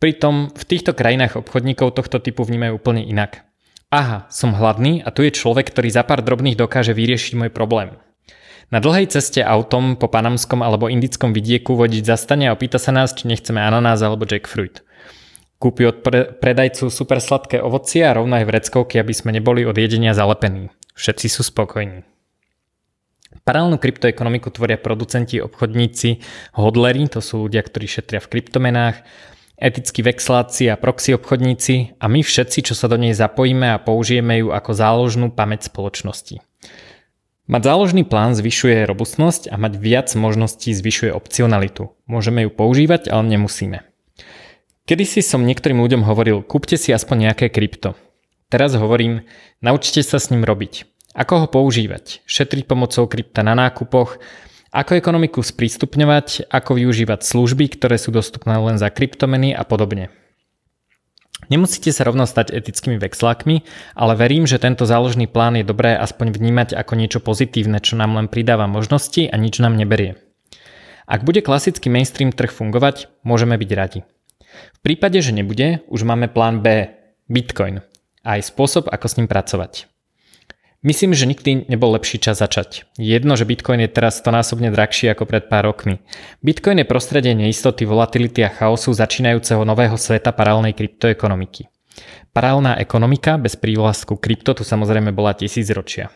Pritom 0.00 0.48
v 0.48 0.64
týchto 0.64 0.96
krajinách 0.96 1.36
obchodníkov 1.38 1.92
tohto 1.92 2.18
typu 2.24 2.42
vnímajú 2.42 2.80
úplne 2.80 3.04
inak. 3.04 3.44
Aha, 3.88 4.28
som 4.28 4.52
hladný 4.52 5.00
a 5.00 5.08
tu 5.08 5.24
je 5.24 5.32
človek, 5.32 5.72
ktorý 5.72 5.88
za 5.88 6.04
pár 6.04 6.20
drobných 6.20 6.60
dokáže 6.60 6.92
vyriešiť 6.92 7.32
môj 7.40 7.48
problém. 7.48 7.96
Na 8.68 8.84
dlhej 8.84 9.08
ceste 9.08 9.40
autom 9.40 9.96
po 9.96 10.12
panamskom 10.12 10.60
alebo 10.60 10.92
indickom 10.92 11.32
vidieku 11.32 11.72
vodič 11.72 12.04
zastane 12.04 12.52
a 12.52 12.52
opýta 12.52 12.76
sa 12.76 12.92
nás, 12.92 13.16
či 13.16 13.24
nechceme 13.24 13.56
ananás 13.56 14.04
alebo 14.04 14.28
jackfruit. 14.28 14.84
Kúpi 15.56 15.88
od 15.88 16.04
pre- 16.04 16.28
predajcu 16.36 16.92
super 16.92 17.16
sladké 17.16 17.64
ovocie 17.64 18.04
a 18.04 18.12
rovno 18.12 18.36
aj 18.36 18.44
vreckovky, 18.44 19.00
aby 19.00 19.16
sme 19.16 19.32
neboli 19.32 19.64
od 19.64 19.80
jedenia 19.80 20.12
zalepení. 20.12 20.68
Všetci 20.92 21.26
sú 21.32 21.40
spokojní. 21.48 22.04
Paralelnú 23.48 23.80
kryptoekonomiku 23.80 24.52
tvoria 24.52 24.76
producenti, 24.76 25.40
obchodníci, 25.40 26.20
hodleri, 26.60 27.08
to 27.08 27.24
sú 27.24 27.48
ľudia, 27.48 27.64
ktorí 27.64 27.88
šetria 27.88 28.20
v 28.20 28.36
kryptomenách, 28.36 29.00
etickí 29.58 30.06
vexláci 30.06 30.70
a 30.70 30.78
proxy 30.78 31.18
obchodníci 31.18 31.98
a 31.98 32.06
my 32.06 32.22
všetci, 32.22 32.70
čo 32.70 32.74
sa 32.78 32.86
do 32.86 32.96
nej 32.96 33.12
zapojíme 33.12 33.74
a 33.74 33.82
použijeme 33.82 34.40
ju 34.42 34.54
ako 34.54 34.70
záložnú 34.72 35.34
pamäť 35.34 35.66
spoločnosti. 35.68 36.38
Mať 37.48 37.62
záložný 37.64 38.04
plán 38.04 38.36
zvyšuje 38.36 38.84
robustnosť 38.84 39.48
a 39.48 39.56
mať 39.56 39.80
viac 39.80 40.08
možností 40.12 40.76
zvyšuje 40.76 41.16
opcionalitu. 41.16 41.90
Môžeme 42.04 42.44
ju 42.44 42.50
používať, 42.52 43.08
ale 43.08 43.24
nemusíme. 43.24 43.88
Kedy 44.84 45.04
si 45.04 45.20
som 45.24 45.44
niektorým 45.44 45.80
ľuďom 45.80 46.04
hovoril, 46.04 46.44
kúpte 46.44 46.76
si 46.76 46.92
aspoň 46.92 47.28
nejaké 47.28 47.48
krypto. 47.48 47.96
Teraz 48.48 48.72
hovorím, 48.76 49.24
naučte 49.60 50.00
sa 50.04 50.20
s 50.20 50.28
ním 50.32 50.44
robiť. 50.44 50.88
Ako 51.16 51.44
ho 51.44 51.46
používať? 51.48 52.20
Šetriť 52.28 52.68
pomocou 52.68 53.08
krypta 53.08 53.40
na 53.40 53.56
nákupoch, 53.56 54.20
ako 54.68 55.00
ekonomiku 55.00 55.40
sprístupňovať, 55.40 56.52
ako 56.52 56.76
využívať 56.76 57.20
služby, 57.24 57.72
ktoré 57.78 57.96
sú 57.96 58.12
dostupné 58.12 58.56
len 58.60 58.76
za 58.76 58.92
kryptomeny 58.92 59.56
a 59.56 59.64
podobne. 59.64 60.12
Nemusíte 61.48 61.88
sa 61.94 62.04
rovno 62.04 62.28
stať 62.28 62.52
etickými 62.52 63.00
vexlákmi, 63.00 63.64
ale 63.96 64.12
verím, 64.18 64.44
že 64.44 64.60
tento 64.60 64.84
záložný 64.84 65.30
plán 65.30 65.56
je 65.56 65.64
dobré 65.64 65.96
aspoň 65.96 66.36
vnímať 66.36 66.76
ako 66.76 66.92
niečo 66.98 67.20
pozitívne, 67.24 67.80
čo 67.80 67.96
nám 67.96 68.18
len 68.18 68.26
pridáva 68.28 68.68
možnosti 68.68 69.24
a 69.24 69.34
nič 69.40 69.56
nám 69.62 69.78
neberie. 69.78 70.20
Ak 71.08 71.24
bude 71.24 71.40
klasický 71.40 71.88
mainstream 71.88 72.36
trh 72.36 72.52
fungovať, 72.52 73.08
môžeme 73.24 73.56
byť 73.56 73.70
radi. 73.72 74.00
V 74.76 74.78
prípade, 74.84 75.24
že 75.24 75.32
nebude, 75.32 75.80
už 75.88 76.04
máme 76.04 76.28
plán 76.28 76.60
B, 76.60 76.92
Bitcoin 77.32 77.80
a 78.20 78.36
aj 78.36 78.52
spôsob, 78.52 78.92
ako 78.92 79.06
s 79.08 79.16
ním 79.16 79.28
pracovať. 79.30 79.88
Myslím, 80.78 81.10
že 81.10 81.26
nikdy 81.26 81.66
nebol 81.66 81.90
lepší 81.98 82.22
čas 82.22 82.38
začať. 82.38 82.86
Jedno, 83.02 83.34
že 83.34 83.42
Bitcoin 83.42 83.82
je 83.82 83.90
teraz 83.90 84.22
stonásobne 84.22 84.70
drahší 84.70 85.10
ako 85.10 85.26
pred 85.26 85.50
pár 85.50 85.66
rokmi. 85.66 85.98
Bitcoin 86.38 86.78
je 86.78 86.86
prostredie 86.86 87.34
neistoty, 87.34 87.82
volatility 87.82 88.46
a 88.46 88.54
chaosu 88.54 88.94
začínajúceho 88.94 89.66
nového 89.66 89.98
sveta 89.98 90.30
paralelnej 90.30 90.78
kryptoekonomiky. 90.78 91.66
Paralelná 92.30 92.78
ekonomika 92.78 93.34
bez 93.42 93.58
prívlastku 93.58 94.22
krypto 94.22 94.54
tu 94.54 94.62
samozrejme 94.62 95.10
bola 95.10 95.34
tisícročia. 95.34 96.14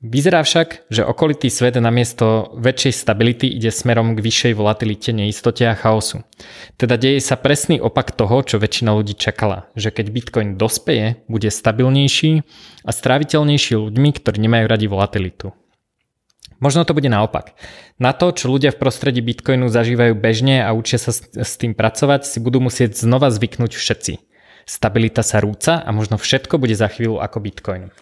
Vyzerá 0.00 0.40
však, 0.40 0.88
že 0.88 1.04
okolitý 1.04 1.52
svet 1.52 1.76
namiesto 1.76 2.56
väčšej 2.56 3.04
stability 3.04 3.52
ide 3.52 3.68
smerom 3.68 4.16
k 4.16 4.24
vyššej 4.24 4.56
volatilite, 4.56 5.12
neistote 5.12 5.68
a 5.68 5.76
chaosu. 5.76 6.24
Teda 6.80 6.96
deje 6.96 7.20
sa 7.20 7.36
presný 7.36 7.84
opak 7.84 8.16
toho, 8.16 8.40
čo 8.40 8.56
väčšina 8.56 8.96
ľudí 8.96 9.12
čakala, 9.12 9.68
že 9.76 9.92
keď 9.92 10.06
Bitcoin 10.08 10.48
dospeje, 10.56 11.20
bude 11.28 11.52
stabilnejší 11.52 12.40
a 12.88 12.90
stráviteľnejší 12.96 13.76
ľuďmi, 13.76 14.08
ktorí 14.16 14.40
nemajú 14.40 14.64
radi 14.72 14.88
volatilitu. 14.88 15.52
Možno 16.64 16.88
to 16.88 16.96
bude 16.96 17.12
naopak. 17.12 17.52
Na 18.00 18.16
to, 18.16 18.32
čo 18.32 18.48
ľudia 18.48 18.72
v 18.72 18.80
prostredí 18.80 19.20
Bitcoinu 19.20 19.68
zažívajú 19.68 20.16
bežne 20.16 20.64
a 20.64 20.72
učia 20.72 20.96
sa 20.96 21.12
s 21.12 21.52
tým 21.60 21.76
pracovať, 21.76 22.24
si 22.24 22.40
budú 22.40 22.56
musieť 22.64 22.96
znova 22.96 23.28
zvyknúť 23.28 23.76
všetci. 23.76 24.16
Stabilita 24.64 25.20
sa 25.20 25.44
rúca 25.44 25.84
a 25.84 25.88
možno 25.92 26.16
všetko 26.16 26.56
bude 26.56 26.72
za 26.72 26.88
chvíľu 26.88 27.20
ako 27.20 27.36
Bitcoin. 27.44 27.92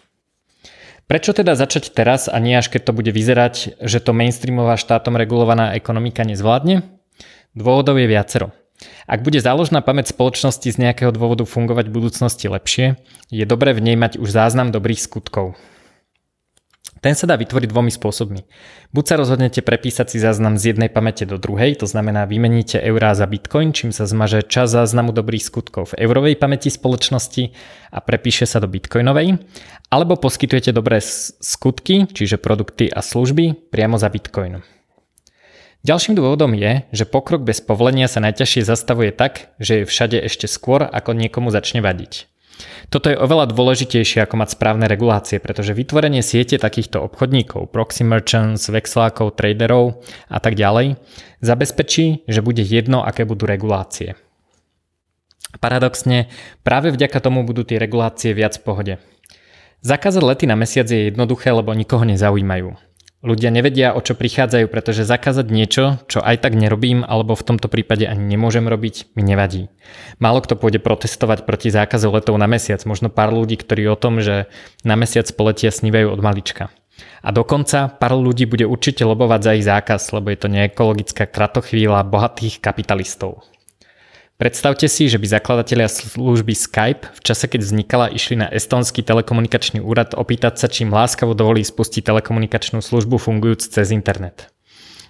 Prečo 1.09 1.33
teda 1.33 1.57
začať 1.57 1.89
teraz 1.89 2.29
a 2.29 2.37
nie 2.37 2.53
až 2.53 2.69
keď 2.69 2.85
to 2.85 2.91
bude 2.93 3.09
vyzerať, 3.09 3.81
že 3.81 3.97
to 3.97 4.13
mainstreamová 4.13 4.77
štátom 4.77 5.17
regulovaná 5.17 5.73
ekonomika 5.73 6.21
nezvládne? 6.21 6.85
Dôvodov 7.57 7.97
je 7.97 8.05
viacero. 8.05 8.53
Ak 9.09 9.25
bude 9.25 9.41
záložná 9.41 9.81
pamäť 9.81 10.13
spoločnosti 10.13 10.69
z 10.69 10.77
nejakého 10.77 11.09
dôvodu 11.09 11.49
fungovať 11.49 11.89
v 11.89 11.95
budúcnosti 11.97 12.45
lepšie, 12.45 13.01
je 13.33 13.41
dobré 13.49 13.73
v 13.73 13.89
nej 13.89 13.97
mať 13.97 14.21
už 14.21 14.29
záznam 14.29 14.69
dobrých 14.69 15.01
skutkov. 15.01 15.57
Ten 16.99 17.15
sa 17.15 17.25
dá 17.27 17.39
vytvoriť 17.39 17.71
dvomi 17.71 17.91
spôsobmi. 17.91 18.43
Buď 18.91 19.05
sa 19.07 19.15
rozhodnete 19.15 19.63
prepísať 19.63 20.11
si 20.11 20.17
záznam 20.19 20.59
z 20.59 20.75
jednej 20.75 20.91
pamäte 20.91 21.23
do 21.23 21.39
druhej, 21.39 21.79
to 21.79 21.87
znamená 21.87 22.27
vymeníte 22.27 22.75
eurá 22.83 23.15
za 23.15 23.23
bitcoin, 23.23 23.71
čím 23.71 23.95
sa 23.95 24.03
zmaže 24.03 24.43
čas 24.43 24.75
záznamu 24.75 25.15
dobrých 25.15 25.43
skutkov 25.43 25.95
v 25.95 26.03
eurovej 26.03 26.35
pamäti 26.35 26.67
spoločnosti 26.67 27.55
a 27.95 27.99
prepíše 28.03 28.43
sa 28.43 28.59
do 28.59 28.67
bitcoinovej, 28.67 29.39
alebo 29.87 30.19
poskytujete 30.19 30.75
dobré 30.75 30.99
skutky, 31.39 32.05
čiže 32.11 32.35
produkty 32.37 32.91
a 32.91 32.99
služby, 32.99 33.71
priamo 33.71 33.95
za 33.95 34.11
bitcoin. 34.11 34.59
Ďalším 35.79 36.19
dôvodom 36.19 36.51
je, 36.59 36.83
že 36.91 37.07
pokrok 37.07 37.47
bez 37.47 37.63
povolenia 37.63 38.11
sa 38.11 38.19
najťažšie 38.19 38.67
zastavuje 38.67 39.15
tak, 39.15 39.55
že 39.63 39.81
je 39.81 39.87
všade 39.87 40.19
ešte 40.19 40.43
skôr, 40.51 40.83
ako 40.83 41.15
niekomu 41.15 41.55
začne 41.55 41.79
vadiť. 41.79 42.27
Toto 42.91 43.07
je 43.07 43.15
oveľa 43.15 43.51
dôležitejšie 43.51 44.23
ako 44.25 44.35
mať 44.43 44.59
správne 44.59 44.85
regulácie, 44.89 45.39
pretože 45.39 45.71
vytvorenie 45.71 46.19
siete 46.19 46.59
takýchto 46.59 46.99
obchodníkov, 46.99 47.71
proxy 47.71 48.03
merchants, 48.03 48.67
vexlákov, 48.67 49.39
traderov 49.39 50.03
a 50.27 50.37
tak 50.43 50.59
ďalej 50.59 50.99
zabezpečí, 51.39 52.27
že 52.27 52.43
bude 52.43 52.63
jedno, 52.63 53.03
aké 53.03 53.23
budú 53.23 53.47
regulácie. 53.47 54.19
Paradoxne, 55.57 56.29
práve 56.61 56.93
vďaka 56.93 57.17
tomu 57.23 57.41
budú 57.41 57.65
tie 57.65 57.81
regulácie 57.81 58.37
viac 58.37 58.59
v 58.59 58.63
pohode. 58.63 58.93
Zakázať 59.81 60.21
lety 60.21 60.45
na 60.45 60.59
mesiac 60.59 60.85
je 60.85 61.09
jednoduché, 61.09 61.49
lebo 61.55 61.71
nikoho 61.73 62.03
nezaujímajú. 62.03 62.88
Ľudia 63.19 63.51
nevedia, 63.51 63.91
o 63.91 63.99
čo 63.99 64.15
prichádzajú, 64.15 64.71
pretože 64.71 65.03
zakázať 65.03 65.51
niečo, 65.51 65.99
čo 66.07 66.23
aj 66.23 66.39
tak 66.39 66.55
nerobím, 66.55 67.03
alebo 67.03 67.35
v 67.35 67.43
tomto 67.51 67.67
prípade 67.67 68.07
ani 68.07 68.23
nemôžem 68.23 68.63
robiť, 68.63 69.11
mi 69.19 69.27
nevadí. 69.27 69.67
Málo 70.23 70.39
kto 70.39 70.55
pôjde 70.55 70.79
protestovať 70.79 71.43
proti 71.43 71.67
zákazu 71.67 72.07
letov 72.15 72.39
na 72.39 72.47
mesiac, 72.47 72.79
možno 72.87 73.11
pár 73.11 73.35
ľudí, 73.35 73.59
ktorí 73.59 73.91
o 73.91 73.99
tom, 73.99 74.23
že 74.23 74.47
na 74.87 74.95
mesiac 74.95 75.27
poletia 75.35 75.67
snívajú 75.67 76.15
od 76.15 76.23
malička. 76.23 76.71
A 77.19 77.35
dokonca 77.35 77.91
pár 77.91 78.15
ľudí 78.15 78.47
bude 78.47 78.63
určite 78.63 79.03
lobovať 79.03 79.39
za 79.43 79.51
ich 79.51 79.67
zákaz, 79.67 80.15
lebo 80.15 80.31
je 80.31 80.39
to 80.39 80.47
neekologická 80.47 81.27
kratochvíľa 81.27 82.07
bohatých 82.07 82.63
kapitalistov. 82.63 83.43
Predstavte 84.39 84.87
si, 84.87 85.11
že 85.11 85.19
by 85.19 85.35
zakladatelia 85.35 85.91
služby 85.91 86.55
Skype 86.55 87.11
v 87.11 87.19
čase, 87.27 87.51
keď 87.51 87.59
vznikala, 87.59 88.07
išli 88.07 88.39
na 88.39 88.47
estonský 88.47 89.03
telekomunikačný 89.03 89.83
úrad 89.83 90.15
opýtať 90.15 90.55
sa, 90.55 90.71
čím 90.71 90.95
láskavo 90.95 91.35
dovolí 91.35 91.59
spustiť 91.59 92.07
telekomunikačnú 92.07 92.79
službu 92.79 93.19
fungujúc 93.19 93.67
cez 93.67 93.91
internet. 93.91 94.47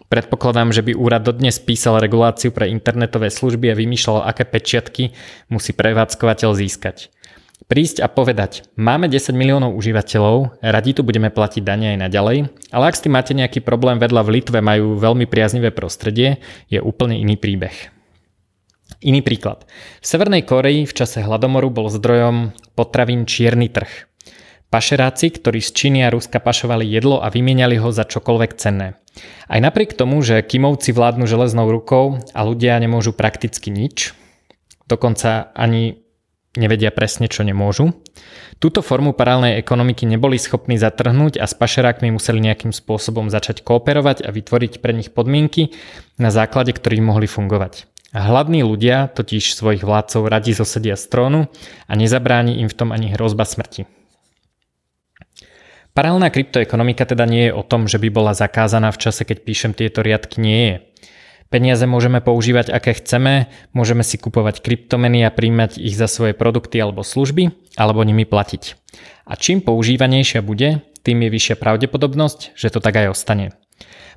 Predpokladám, 0.10 0.74
že 0.74 0.82
by 0.82 0.98
úrad 0.98 1.22
dodnes 1.22 1.62
písal 1.62 2.02
reguláciu 2.02 2.50
pre 2.50 2.74
internetové 2.74 3.30
služby 3.30 3.70
a 3.70 3.78
vymýšľal, 3.78 4.26
aké 4.26 4.50
pečiatky 4.50 5.14
musí 5.54 5.78
prevádzkovateľ 5.78 6.58
získať. 6.58 7.14
Prísť 7.70 8.02
a 8.02 8.10
povedať, 8.10 8.66
máme 8.82 9.14
10 9.14 9.38
miliónov 9.38 9.78
užívateľov, 9.78 10.58
radi 10.58 10.98
tu 10.98 11.06
budeme 11.06 11.30
platiť 11.30 11.62
dane 11.62 11.94
aj 11.94 12.02
naďalej, 12.02 12.38
ale 12.74 12.84
ak 12.90 12.98
s 12.98 13.06
tým 13.06 13.14
máte 13.14 13.38
nejaký 13.38 13.62
problém 13.62 14.02
vedľa 14.02 14.26
v 14.26 14.42
Litve 14.42 14.58
majú 14.66 14.98
veľmi 14.98 15.30
priaznivé 15.30 15.70
prostredie, 15.70 16.42
je 16.66 16.82
úplne 16.82 17.14
iný 17.14 17.38
príbeh. 17.38 17.99
Iný 19.00 19.22
príklad. 19.22 19.70
V 20.02 20.06
Severnej 20.06 20.44
Koreji 20.44 20.90
v 20.90 20.94
čase 20.98 21.22
hladomoru 21.24 21.70
bol 21.70 21.88
zdrojom 21.88 22.52
potravín 22.74 23.30
čierny 23.30 23.70
trh. 23.70 24.10
Pašeráci, 24.70 25.34
ktorí 25.34 25.66
z 25.66 25.72
Číny 25.74 26.00
a 26.06 26.14
Ruska 26.14 26.38
pašovali 26.38 26.86
jedlo 26.86 27.26
a 27.26 27.34
vymieniali 27.34 27.82
ho 27.82 27.90
za 27.90 28.06
čokoľvek 28.06 28.52
cenné. 28.54 29.02
Aj 29.50 29.58
napriek 29.58 29.98
tomu, 29.98 30.22
že 30.22 30.46
Kimovci 30.46 30.94
vládnu 30.94 31.26
železnou 31.26 31.66
rukou 31.74 32.22
a 32.38 32.40
ľudia 32.46 32.78
nemôžu 32.78 33.18
prakticky 33.18 33.74
nič, 33.74 34.14
dokonca 34.86 35.50
ani 35.58 36.06
nevedia 36.54 36.94
presne, 36.94 37.26
čo 37.26 37.42
nemôžu, 37.42 37.94
túto 38.62 38.86
formu 38.86 39.14
paralelnej 39.18 39.58
ekonomiky 39.58 40.06
neboli 40.06 40.38
schopní 40.38 40.78
zatrhnúť 40.78 41.42
a 41.42 41.46
s 41.46 41.54
pašerákmi 41.58 42.14
museli 42.14 42.38
nejakým 42.42 42.74
spôsobom 42.74 43.30
začať 43.34 43.66
kooperovať 43.66 44.26
a 44.26 44.30
vytvoriť 44.30 44.82
pre 44.82 44.94
nich 44.94 45.10
podmienky, 45.14 45.74
na 46.22 46.30
základe 46.30 46.74
ktorých 46.74 47.06
mohli 47.06 47.26
fungovať. 47.26 47.90
Hladní 48.10 48.66
ľudia 48.66 49.06
totiž 49.14 49.54
svojich 49.54 49.86
vládcov 49.86 50.26
radi 50.26 50.58
zosedia 50.58 50.98
z 50.98 51.06
trónu 51.14 51.42
a 51.86 51.94
nezabráni 51.94 52.58
im 52.58 52.66
v 52.66 52.74
tom 52.74 52.90
ani 52.90 53.14
hrozba 53.14 53.46
smrti. 53.46 53.86
Paralelná 55.94 56.34
kryptoekonomika 56.34 57.06
teda 57.06 57.30
nie 57.30 57.50
je 57.50 57.54
o 57.54 57.62
tom, 57.62 57.86
že 57.86 58.02
by 58.02 58.10
bola 58.10 58.34
zakázaná 58.34 58.90
v 58.90 59.02
čase, 59.02 59.26
keď 59.30 59.38
píšem 59.46 59.72
tieto 59.78 60.02
riadky, 60.02 60.42
nie 60.42 60.62
je. 60.66 60.76
Peniaze 61.50 61.86
môžeme 61.90 62.22
používať 62.22 62.70
aké 62.70 62.98
chceme, 62.98 63.50
môžeme 63.74 64.06
si 64.06 64.22
kupovať 64.22 64.62
kryptomeny 64.62 65.26
a 65.26 65.34
príjmať 65.34 65.82
ich 65.82 65.98
za 65.98 66.06
svoje 66.06 66.38
produkty 66.38 66.78
alebo 66.78 67.02
služby, 67.02 67.74
alebo 67.74 68.06
nimi 68.06 68.26
platiť. 68.26 68.78
A 69.26 69.34
čím 69.34 69.62
používanejšia 69.62 70.46
bude, 70.46 70.86
tým 71.02 71.26
je 71.26 71.30
vyššia 71.30 71.56
pravdepodobnosť, 71.58 72.54
že 72.54 72.70
to 72.70 72.82
tak 72.82 73.02
aj 73.02 73.18
ostane. 73.18 73.54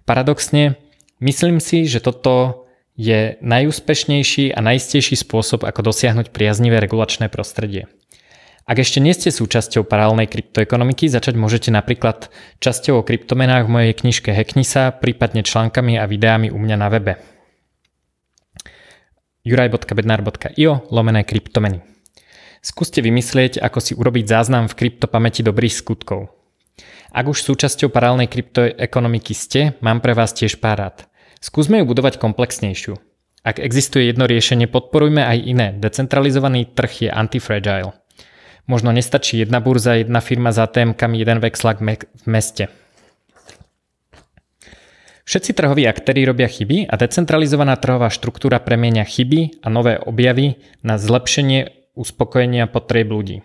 Paradoxne, 0.04 0.76
myslím 1.24 1.56
si, 1.56 1.88
že 1.88 2.04
toto 2.04 2.61
je 2.96 3.40
najúspešnejší 3.40 4.52
a 4.52 4.60
najistejší 4.60 5.16
spôsob, 5.16 5.64
ako 5.64 5.92
dosiahnuť 5.92 6.30
priaznivé 6.30 6.76
regulačné 6.80 7.32
prostredie. 7.32 7.88
Ak 8.62 8.78
ešte 8.78 9.02
nie 9.02 9.10
ste 9.10 9.34
súčasťou 9.34 9.82
paralelnej 9.82 10.30
kryptoekonomiky, 10.30 11.10
začať 11.10 11.34
môžete 11.34 11.74
napríklad 11.74 12.30
časťou 12.62 13.02
o 13.02 13.06
kryptomenách 13.06 13.66
v 13.66 13.74
mojej 13.74 13.92
knižke 13.98 14.30
Hacknisa, 14.30 14.94
prípadne 14.94 15.42
článkami 15.42 15.98
a 15.98 16.06
videami 16.06 16.46
u 16.46 16.62
mňa 16.62 16.76
na 16.78 16.88
webe. 16.92 17.18
juraj.bednar.io 19.42 20.86
lomené 20.94 21.26
kryptomeny. 21.26 21.82
Skúste 22.62 23.02
vymyslieť, 23.02 23.58
ako 23.58 23.78
si 23.82 23.92
urobiť 23.98 24.30
záznam 24.30 24.70
v 24.70 24.78
kryptopamäti 24.78 25.42
dobrých 25.42 25.74
skutkov. 25.74 26.30
Ak 27.10 27.26
už 27.26 27.42
súčasťou 27.42 27.90
paralelnej 27.90 28.30
kryptoekonomiky 28.30 29.34
ste, 29.34 29.74
mám 29.82 29.98
pre 29.98 30.14
vás 30.14 30.30
tiež 30.30 30.62
pár 30.62 30.78
rád. 30.78 31.11
Skúsme 31.42 31.82
ju 31.82 31.90
budovať 31.90 32.22
komplexnejšiu. 32.22 33.02
Ak 33.42 33.58
existuje 33.58 34.06
jedno 34.06 34.30
riešenie, 34.30 34.70
podporujme 34.70 35.26
aj 35.26 35.38
iné. 35.42 35.68
Decentralizovaný 35.74 36.70
trh 36.70 37.10
je 37.10 37.10
antifragile. 37.10 37.98
Možno 38.70 38.94
nestačí 38.94 39.42
jedna 39.42 39.58
burza, 39.58 39.98
jedna 39.98 40.22
firma 40.22 40.54
za 40.54 40.70
témkami, 40.70 41.18
jeden 41.18 41.42
vexlak 41.42 41.82
v 41.82 42.24
meste. 42.30 42.70
Všetci 45.26 45.50
trhoví 45.58 45.82
aktéry 45.90 46.22
robia 46.22 46.46
chyby 46.46 46.86
a 46.86 46.94
decentralizovaná 46.94 47.74
trhová 47.74 48.06
štruktúra 48.06 48.62
premienia 48.62 49.02
chyby 49.02 49.62
a 49.62 49.70
nové 49.70 49.98
objavy 49.98 50.62
na 50.86 50.94
zlepšenie 50.94 51.90
uspokojenia 51.98 52.70
potrieb 52.70 53.10
ľudí. 53.10 53.42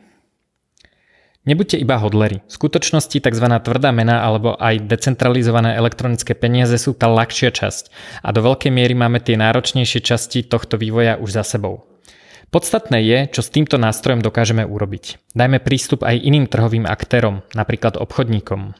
Nebuďte 1.48 1.80
iba 1.80 1.96
hodleri. 1.96 2.44
V 2.44 2.52
skutočnosti 2.52 3.24
tzv. 3.24 3.48
tvrdá 3.64 3.96
mena 3.96 4.20
alebo 4.20 4.60
aj 4.60 4.84
decentralizované 4.84 5.80
elektronické 5.80 6.36
peniaze 6.36 6.76
sú 6.76 6.92
tá 6.92 7.08
ľahšia 7.08 7.56
časť 7.56 7.88
a 8.20 8.36
do 8.36 8.44
veľkej 8.44 8.68
miery 8.68 8.92
máme 8.92 9.24
tie 9.24 9.40
náročnejšie 9.40 10.04
časti 10.04 10.44
tohto 10.44 10.76
vývoja 10.76 11.16
už 11.16 11.40
za 11.40 11.48
sebou. 11.48 11.88
Podstatné 12.52 13.00
je, 13.00 13.20
čo 13.32 13.42
s 13.44 13.52
týmto 13.52 13.80
nástrojom 13.80 14.20
dokážeme 14.20 14.68
urobiť. 14.68 15.36
Dajme 15.36 15.64
prístup 15.64 16.04
aj 16.04 16.20
iným 16.20 16.52
trhovým 16.52 16.84
aktérom, 16.84 17.44
napríklad 17.56 17.96
obchodníkom. 17.96 18.76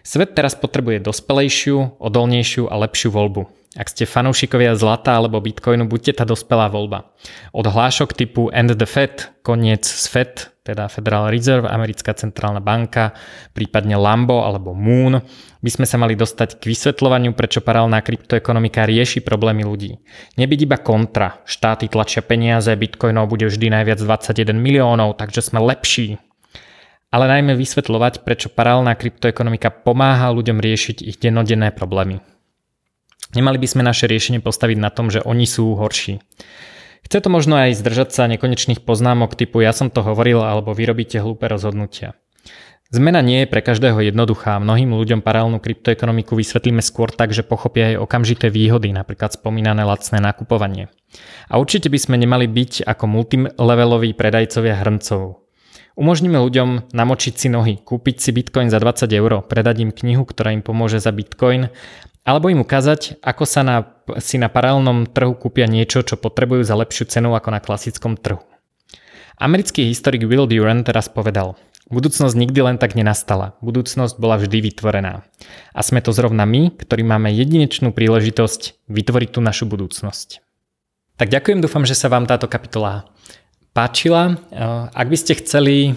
Svet 0.00 0.34
teraz 0.34 0.56
potrebuje 0.56 1.04
dospelejšiu, 1.04 2.00
odolnejšiu 2.00 2.68
a 2.70 2.74
lepšiu 2.86 3.10
voľbu. 3.12 3.60
Ak 3.78 3.86
ste 3.86 4.02
fanúšikovia 4.02 4.74
zlata 4.74 5.14
alebo 5.14 5.38
bitcoinu, 5.38 5.86
buďte 5.86 6.18
tá 6.18 6.24
dospelá 6.26 6.66
voľba. 6.66 7.14
Od 7.54 7.62
hlášok 7.62 8.18
typu 8.18 8.50
End 8.50 8.74
the 8.74 8.88
Fed, 8.88 9.30
koniec 9.46 9.86
z 9.86 10.06
Fed, 10.10 10.32
teda 10.66 10.90
Federal 10.90 11.30
Reserve, 11.30 11.70
americká 11.70 12.10
centrálna 12.10 12.58
banka, 12.58 13.14
prípadne 13.54 13.94
Lambo 13.94 14.42
alebo 14.42 14.74
Moon, 14.74 15.22
by 15.62 15.70
sme 15.70 15.86
sa 15.86 16.02
mali 16.02 16.18
dostať 16.18 16.58
k 16.58 16.66
vysvetľovaniu, 16.66 17.30
prečo 17.38 17.62
paralelná 17.62 18.02
kryptoekonomika 18.02 18.90
rieši 18.90 19.22
problémy 19.22 19.62
ľudí. 19.62 20.02
Nebyť 20.34 20.60
iba 20.66 20.78
kontra, 20.82 21.38
štáty 21.46 21.86
tlačia 21.86 22.26
peniaze, 22.26 22.74
bitcoinov 22.74 23.30
bude 23.30 23.46
vždy 23.46 23.70
najviac 23.70 24.02
21 24.02 24.50
miliónov, 24.58 25.14
takže 25.14 25.46
sme 25.46 25.62
lepší. 25.62 26.18
Ale 27.10 27.26
najmä 27.26 27.58
vysvetľovať, 27.58 28.22
prečo 28.22 28.48
paralelná 28.54 28.94
kryptoekonomika 28.94 29.70
pomáha 29.82 30.30
ľuďom 30.30 30.62
riešiť 30.62 31.02
ich 31.02 31.18
dennodenné 31.18 31.74
problémy. 31.74 32.22
Nemali 33.34 33.58
by 33.58 33.66
sme 33.66 33.82
naše 33.82 34.06
riešenie 34.06 34.42
postaviť 34.42 34.78
na 34.78 34.90
tom, 34.90 35.10
že 35.10 35.22
oni 35.22 35.46
sú 35.46 35.74
horší. 35.74 36.22
Chce 37.06 37.18
to 37.22 37.28
možno 37.30 37.58
aj 37.58 37.78
zdržať 37.78 38.14
sa 38.14 38.30
nekonečných 38.30 38.86
poznámok 38.86 39.34
typu 39.34 39.62
ja 39.62 39.74
som 39.74 39.90
to 39.90 40.02
hovoril 40.06 40.42
alebo 40.42 40.70
vy 40.70 40.86
robíte 40.86 41.18
hlúpe 41.18 41.50
rozhodnutia. 41.50 42.14
Zmena 42.90 43.22
nie 43.22 43.46
je 43.46 43.50
pre 43.50 43.62
každého 43.62 44.02
jednoduchá. 44.02 44.58
Mnohým 44.58 44.90
ľuďom 44.90 45.22
paralelnú 45.22 45.62
kryptoekonomiku 45.62 46.34
vysvetlíme 46.34 46.82
skôr 46.82 47.14
tak, 47.14 47.30
že 47.30 47.46
pochopia 47.46 47.94
aj 47.94 48.02
okamžité 48.02 48.50
výhody, 48.50 48.90
napríklad 48.90 49.30
spomínané 49.30 49.86
lacné 49.86 50.18
nakupovanie. 50.18 50.90
A 51.46 51.62
určite 51.62 51.86
by 51.86 51.98
sme 52.02 52.18
nemali 52.18 52.50
byť 52.50 52.82
ako 52.90 53.04
multileveloví 53.06 54.10
predajcovia 54.18 54.82
hrncov. 54.82 55.49
Umožníme 55.98 56.38
ľuďom 56.38 56.94
namočiť 56.94 57.34
si 57.34 57.48
nohy, 57.50 57.74
kúpiť 57.82 58.16
si 58.22 58.30
bitcoin 58.30 58.70
za 58.70 58.78
20 58.78 59.10
eur, 59.10 59.42
predať 59.46 59.82
im 59.82 59.90
knihu, 59.90 60.22
ktorá 60.22 60.54
im 60.54 60.62
pomôže 60.62 61.02
za 61.02 61.10
bitcoin 61.10 61.70
alebo 62.24 62.52
im 62.52 62.60
ukázať, 62.60 63.18
ako 63.24 63.44
sa 63.48 63.64
na, 63.64 63.76
si 64.20 64.36
na 64.36 64.52
paralelnom 64.52 65.08
trhu 65.08 65.32
kúpia 65.34 65.64
niečo, 65.64 66.04
čo 66.04 66.20
potrebujú 66.20 66.62
za 66.62 66.76
lepšiu 66.76 67.08
cenu 67.08 67.32
ako 67.32 67.48
na 67.50 67.60
klasickom 67.64 68.14
trhu. 68.20 68.44
Americký 69.40 69.88
historik 69.88 70.28
Will 70.28 70.44
Durant 70.44 70.84
teraz 70.84 71.08
povedal, 71.08 71.56
budúcnosť 71.88 72.36
nikdy 72.36 72.60
len 72.60 72.76
tak 72.76 72.92
nenastala, 72.92 73.56
budúcnosť 73.64 74.20
bola 74.20 74.36
vždy 74.36 74.62
vytvorená. 74.68 75.24
A 75.72 75.80
sme 75.80 76.04
to 76.04 76.12
zrovna 76.12 76.44
my, 76.44 76.70
ktorí 76.76 77.02
máme 77.02 77.32
jedinečnú 77.32 77.96
príležitosť 77.96 78.86
vytvoriť 78.86 79.28
tú 79.32 79.40
našu 79.40 79.64
budúcnosť. 79.64 80.44
Tak 81.16 81.28
ďakujem, 81.28 81.60
dúfam, 81.64 81.84
že 81.88 81.96
sa 81.96 82.12
vám 82.12 82.28
táto 82.28 82.48
kapitola 82.48 83.09
páčila. 83.70 84.36
Ak 84.90 85.06
by 85.06 85.16
ste 85.16 85.38
chceli 85.38 85.94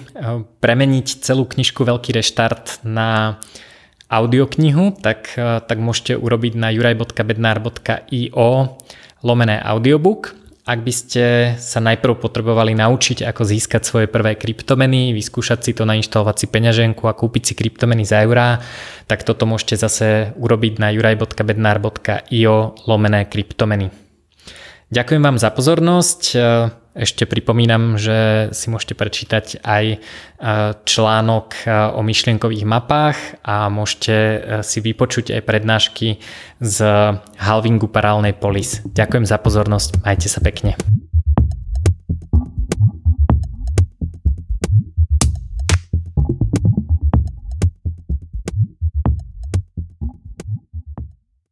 premeniť 0.61 1.25
celú 1.25 1.49
knižku 1.49 1.83
Veľký 1.83 2.13
reštart 2.13 2.85
na 2.85 3.41
audioknihu, 4.13 5.01
tak, 5.01 5.33
tak 5.41 5.77
môžete 5.81 6.13
urobiť 6.19 6.53
na 6.53 6.69
juraj.bednar.io 6.69 8.49
lomené 9.25 9.55
audiobook. 9.57 10.37
Ak 10.63 10.79
by 10.79 10.93
ste 10.95 11.23
sa 11.59 11.83
najprv 11.83 12.23
potrebovali 12.23 12.71
naučiť, 12.71 13.27
ako 13.27 13.43
získať 13.43 13.83
svoje 13.83 14.07
prvé 14.07 14.39
kryptomeny, 14.39 15.11
vyskúšať 15.11 15.59
si 15.59 15.75
to, 15.75 15.83
nainštalovať 15.83 16.35
si 16.39 16.47
peňaženku 16.47 17.03
a 17.03 17.11
kúpiť 17.11 17.51
si 17.51 17.53
kryptomeny 17.59 18.07
za 18.07 18.23
eurá, 18.23 18.63
tak 19.03 19.27
toto 19.27 19.43
môžete 19.43 19.75
zase 19.75 20.31
urobiť 20.39 20.79
na 20.79 20.95
juraj.bednar.io 20.95 22.55
lomené 22.87 23.27
kryptomeny. 23.27 23.91
Ďakujem 24.87 25.19
vám 25.19 25.35
za 25.35 25.51
pozornosť. 25.51 26.21
Ešte 26.93 27.25
pripomínam, 27.25 27.97
že 27.97 28.49
si 28.53 28.69
môžete 28.69 28.93
prečítať 28.93 29.65
aj 29.65 29.85
e, 29.93 29.97
článok 30.85 31.47
e, 31.65 31.73
o 31.97 32.05
myšlienkových 32.05 32.69
mapách 32.69 33.17
a 33.41 33.65
môžete 33.73 34.13
e, 34.13 34.37
si 34.61 34.77
vypočuť 34.77 35.33
aj 35.33 35.41
prednášky 35.41 36.21
z 36.61 36.77
halvingu 37.41 37.89
parálnej 37.89 38.37
polis. 38.37 38.85
Ďakujem 38.85 39.25
za 39.25 39.41
pozornosť, 39.41 40.05
majte 40.05 40.29
sa 40.29 40.37
pekne. 40.37 40.77